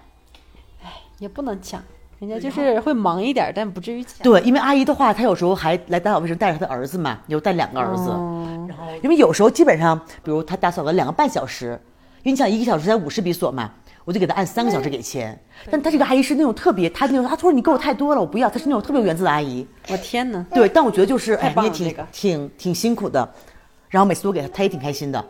[0.83, 1.81] 哎也不能抢，
[2.25, 4.13] 人家就是会忙一点，但不至于抢。
[4.23, 8.09] 对，因为阿姨的话，她有时候还来打扫卫生，带着她的儿子嘛，有带两个儿子。
[8.69, 11.77] 然后，因为有时候基本上，比如她打扫了两个半小时，
[12.23, 13.69] 因为你想一个小时才五十比索嘛，
[14.05, 15.37] 我就给她按三个小时给钱。
[15.69, 18.49] 但她这个阿姨是那种特别，她那种，她说你给我太多了，我不要。
[18.49, 19.67] 她是那种特别有原则的阿姨。
[19.89, 20.45] 我天哪！
[20.53, 23.29] 对，但我觉得就是，哎，你也挺、这个挺挺辛苦的，
[23.89, 25.23] 然后每次都给她，她也挺开心的。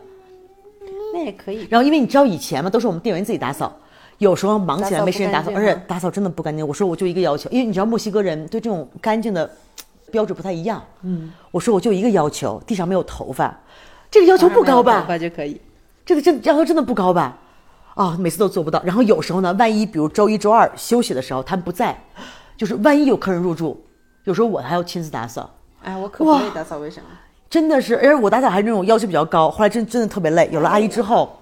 [1.12, 1.66] 那也可以。
[1.70, 3.76] 然后因为你知道以前嘛，都是我们店员自己打扫，
[4.18, 6.66] 有时候忙起来没时间打扫，而且打扫真的不干净。
[6.66, 9.50] 我说我就一个要求，因为你知道墨西哥人对这种干净的
[10.10, 10.82] 标准不太一样。
[11.02, 13.54] 嗯，我说我就一个要求，地上没有头发，
[14.10, 15.00] 这个要求不高吧？
[15.00, 15.60] 头发就可以。
[16.06, 17.38] 这个真要求真的不高吧？
[17.94, 18.82] 啊、每次都做不到。
[18.84, 21.96] 然后有时候呢，万一比如周一周二休息的时候他们不在，
[22.56, 23.80] 就是万一有客人入住，
[24.24, 25.48] 有时候我还要亲自打扫。
[25.82, 27.10] 哎，我可不会打扫卫生了。
[27.48, 30.48] 真的是，而且我打扫还是那种要求比较高，后来真真的特别累。
[30.50, 31.38] 有了阿姨之后，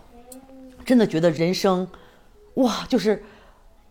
[0.85, 1.87] 真的觉得人生，
[2.55, 3.23] 哇，就是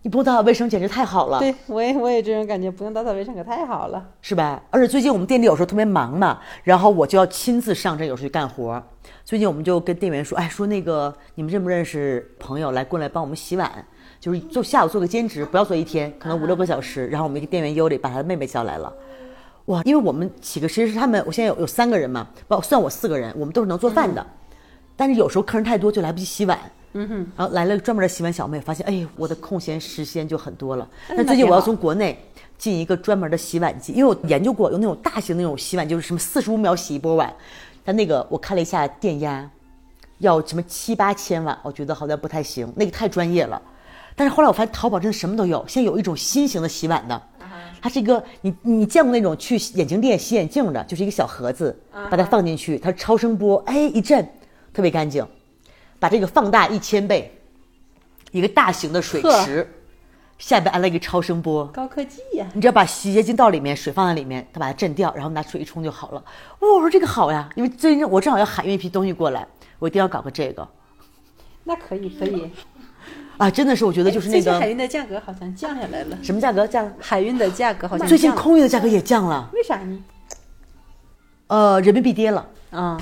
[0.03, 4.09] 你不用打扫卫生简直太好了，对，我也我也这种感觉，不用打扫卫生可太好了。
[4.22, 4.62] 是吧？
[4.70, 8.82] 而且最近我们店里有时候特别忙嘛，然后我就要亲自上阵，有时候去干活。
[9.24, 13.72] 最近我们就跟店员说，哎，说那个你们认不认识朋友来过来帮我们洗碗？
[14.20, 17.07] 就是做下午做个兼职，不要做一天，可能五六个小时。
[17.07, 18.93] 然后我们一个店员优里把他的妹妹叫来了。
[19.66, 24.26] 哇，因为我们几个其实是他们，我现在有有三个人嘛，包算我四个人，我们都是能做饭的，
[24.95, 26.59] 但是有时候客人太多就来不及洗碗。
[26.94, 30.88] 嗯哼，然后来了专门的洗碗小妹，发现哎，我的空闲时间就很多了。
[31.10, 32.18] 那最近我要从国内
[32.58, 37.34] 进一个专门的洗碗机，因为我研究过有那种大型那种洗碗，就是什么四十五秒洗一波碗，
[37.84, 39.50] 但那个我看了一下电压，
[40.18, 43.62] 要什么七八千瓦，我觉得好像不太行，那个太专业了。
[44.14, 47.22] 但是后来我发现淘宝真的什么都有，现在有一种新型的洗碗的，
[47.82, 54.28] 它是一个你你见过那种去眼镜店洗眼镜的，就是一个小盒子，把它放进去，它超声波，哎一震，
[54.74, 55.26] 特别干净，
[56.01, 57.32] 把这个放大一千倍，
[58.32, 59.69] 一个大型的水池，
[60.39, 66.23] 下边安了一个超声波，高科技呀、你只要把洗洁精倒里面，水放在里面，它把它震掉，然后拿水一冲就好了。
[66.61, 69.47] 哇，我说这个好呀，因为最近我正好要海运一批东西过来，
[69.78, 70.67] 我一定要搞个这个
[71.65, 72.51] 那可以可以。
[73.37, 73.49] 啊！
[73.49, 80.03] 真的是我觉得就是那个最近海运的价格好像降下来了，什么价格降，海运的价格好像最近空运的价格也降了，为啥呢？
[81.47, 82.47] 呃，人民币跌了。
[82.69, 82.97] 啊，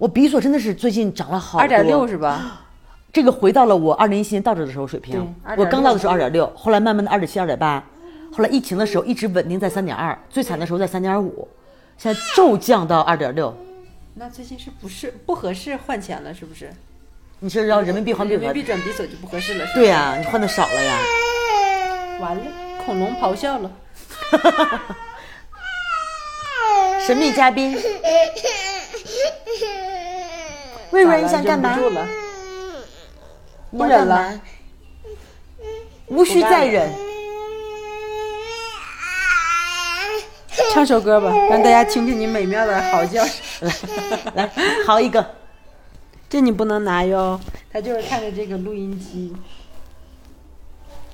[0.00, 2.62] 我比索真的是最近涨了好多，二点六是吧？
[3.12, 5.34] 这个回到了我二零一七年到这的时候水平。
[5.58, 7.84] 我刚到的时候二2.6点六，后来慢慢的二点七、二点八，
[8.32, 11.46] 后来疫情的时候一直稳定在三点二，最惨的时候在三点五，
[11.98, 13.54] 现在骤降到二点六。
[14.16, 16.32] 那最近是不是不合适换钱了？
[16.32, 16.70] 是不是？
[17.40, 18.62] 你是要人民币换币额人民？
[18.62, 19.66] 币转比索就不合适了。
[19.66, 20.98] 是对呀、你换的少了呀。
[22.22, 22.42] 完了，
[22.86, 23.70] 恐龙咆哮了。
[27.06, 27.76] 神秘嘉宾，
[30.90, 32.08] 瑞瑞，你想干嘛忍？
[33.70, 34.40] 不忍了？
[36.08, 36.90] 无需再忍。
[40.72, 43.70] 唱首歌吧，让大家听听你美妙的嚎叫声。
[44.34, 44.50] 来，
[44.86, 45.24] 嚎一个。
[46.28, 47.38] 这你不能拿哟。
[47.72, 49.34] 他就是看着这个录音机。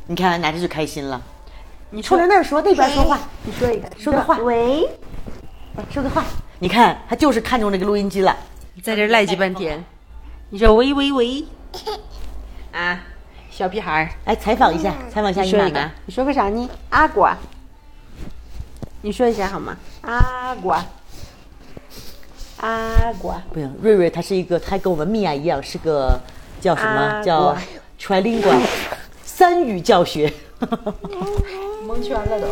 [0.06, 1.20] 你看拿着就开心了。
[1.90, 4.88] 你说冲着那儿说，那边说话，你说一个，说个话，喂，
[5.90, 6.24] 说个话。
[6.58, 8.34] 你看他就是看中这个录音机了。
[8.82, 9.84] 在这赖叽半天。
[10.50, 11.44] 你说喂喂喂，
[12.72, 13.00] 啊，
[13.50, 16.48] 小屁孩儿，来采访一下，采访一下你说一个你说个啥？
[16.48, 16.70] 呢？
[16.90, 17.28] 阿果，
[19.02, 19.76] 你说一下好吗？
[20.02, 20.80] 阿果，
[22.58, 26.20] 阿果，不行，瑞瑞他是一个，他跟我们米娅一样，是个
[26.60, 27.00] 叫什么？
[27.00, 27.56] 啊叫
[27.98, 28.60] trilingual
[29.24, 30.32] 三语教学，
[31.86, 32.46] 蒙圈了都。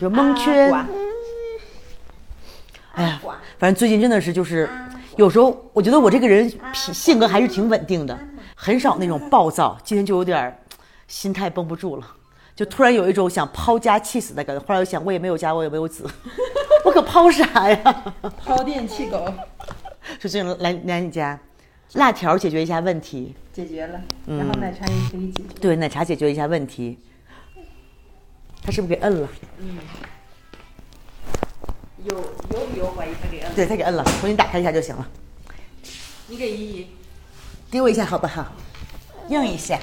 [0.00, 0.72] 就蒙圈。
[2.94, 3.20] 哎呀，
[3.58, 4.68] 反正最近真的是就是，
[5.16, 8.18] 有时候我觉得我这个人脾性格还是挺稳定的，
[8.54, 9.78] 很少那种暴躁。
[9.84, 10.58] 今天就有点儿
[11.06, 12.06] 心态绷不住了，
[12.54, 14.64] 就突然有一种想抛家弃子的感觉。
[14.66, 16.04] 后来又想，我也没有家，我也没有子，
[16.84, 18.14] 我可抛啥呀？
[18.44, 19.24] 抛电弃狗，
[20.18, 21.38] 就这种来来你家，
[21.94, 25.48] 辣条解决一下问题，解决了，然后奶茶也可以解决。
[25.60, 26.98] 对奶茶解决一下问题。
[28.62, 29.28] 他是不是给摁了？
[32.04, 32.16] 有
[32.50, 33.54] 有理由怀疑他给摁了。
[33.54, 35.08] 对，他给摁了，重新打开一下就行了。
[36.26, 36.96] 你给依依。
[37.70, 38.46] 给我一下好不好？
[39.28, 39.78] 用一下。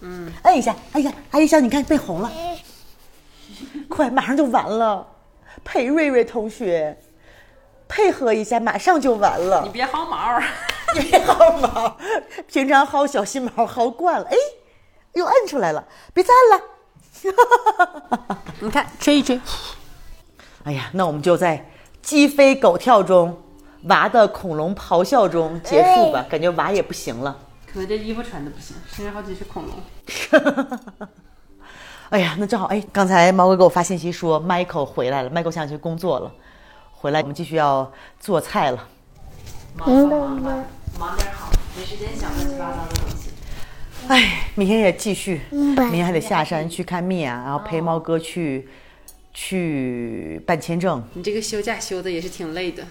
[0.00, 0.76] 嗯，摁一下。
[0.92, 2.30] 哎呀，阿姨，小你看被红了，
[3.88, 5.06] 快，马上就完了。
[5.64, 6.98] 裴瑞瑞同学，
[7.88, 9.70] 配合一下，马上就完了你。
[9.70, 10.40] 别薅毛。
[10.94, 11.96] 你别薅毛，
[12.46, 14.36] 平常薅小心毛薅惯了，哎，
[15.14, 16.66] 又摁出来了，别再摁了。
[18.60, 19.40] 你看，吹一吹。
[20.64, 21.70] 哎呀，那我们就在
[22.02, 23.40] 鸡飞狗跳中，
[23.84, 26.24] 娃的恐龙咆哮中结束吧。
[26.28, 27.36] 感觉娃也不行了。
[27.72, 29.74] 可能这衣服穿的不行，身上好几只恐龙。
[32.10, 36.32] 哎呀，那正好，哎，刚才毛哥给我发信息说，Michael 回来了，Michael 想去工作了，
[36.92, 37.90] 回来我们继续要
[38.20, 38.88] 做菜了。
[39.76, 40.64] 忙吧忙吧，
[40.98, 43.05] 忙点好，没时间想乱七八糟的东西。
[44.08, 48.68] 哎，明天也继续，明天还得下山去看蜜啊，然后陪猫哥去
[49.34, 51.02] 去办签证。
[51.14, 52.84] 你这个休假休的也是挺累的，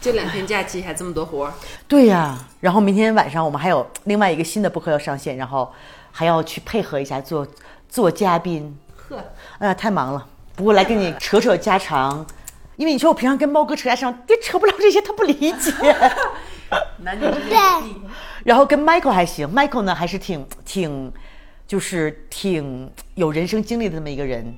[0.00, 1.54] 就两天假期还这么多活儿。
[1.86, 5.72] 对呀，然后明天晚上我们还有另外一个新的播客要上线，然后
[6.10, 7.46] 还要去配合一下做
[7.88, 8.76] 做嘉宾。
[9.08, 9.16] 呵，
[9.58, 10.26] 哎呀，太忙了。
[10.56, 12.26] 不过来跟你扯扯家常，
[12.74, 15.72] 因为你说我平常跟猫哥扯家常，也扯不了这些，他不理解。
[16.98, 18.02] 男女之间的地
[18.44, 21.12] 然后跟 Michael 还行，Michael 呢还是挺挺，
[21.66, 24.54] 就是挺有人生经历的这么一个人。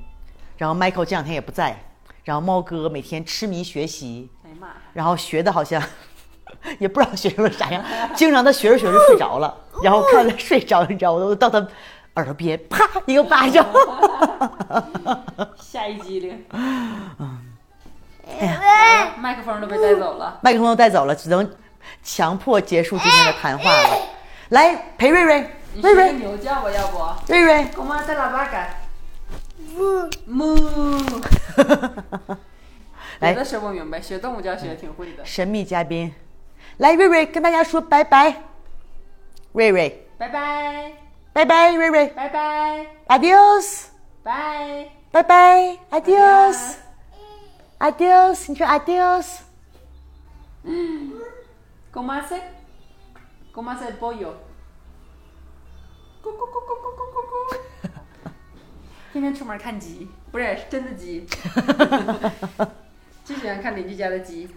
[0.56, 1.82] 然后 Michael 这两天也不在，
[2.24, 4.68] 然后猫哥每天痴迷学习，哎呀妈！
[4.92, 5.82] 然后学的好像
[6.78, 7.82] 也不知道学成了啥样，
[8.14, 11.12] 经常他学着学着睡着了，然后看他睡着，你知道？
[11.12, 11.66] 我都到他
[12.14, 13.64] 耳朵边啪一个巴掌。
[15.58, 16.44] 下一机灵，
[18.38, 20.38] 哎呀，麦克风都被带走了。
[20.42, 21.50] 麦克风都带走了，只能
[22.02, 23.98] 强迫结束今天的谈话了。
[24.50, 25.50] 来陪瑞瑞，
[25.80, 26.98] 瑞瑞，牛叫吧，要不？
[27.32, 28.68] 瑞瑞，公妈带喇叭干。
[30.28, 31.22] moo。
[33.20, 35.24] 来别的说不明白，学动物叫学的挺会的。
[35.24, 36.14] 神秘嘉宾，
[36.78, 38.34] 来瑞瑞跟大家说拜拜。
[39.52, 40.92] 瑞瑞，拜拜，
[41.32, 43.84] 拜拜，瑞瑞拜拜，，adios，
[44.22, 44.88] 拜。
[45.12, 46.74] 拜拜，adios，adios，
[48.46, 49.26] 你说 adios。
[52.00, 54.32] gomessinggomessingbutyour
[59.12, 61.26] 天天出门看鸡不是真的鸡
[63.24, 64.48] 最喜欢看邻居家的鸡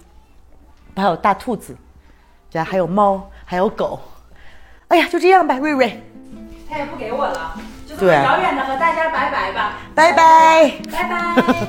[0.95, 1.75] 还有大兔子
[2.49, 3.99] 家还有猫还有狗
[4.87, 6.01] 哎呀就这样吧瑞瑞
[6.69, 11.67] 他也不给我了就这么遥远的和大家拜拜吧拜拜拜拜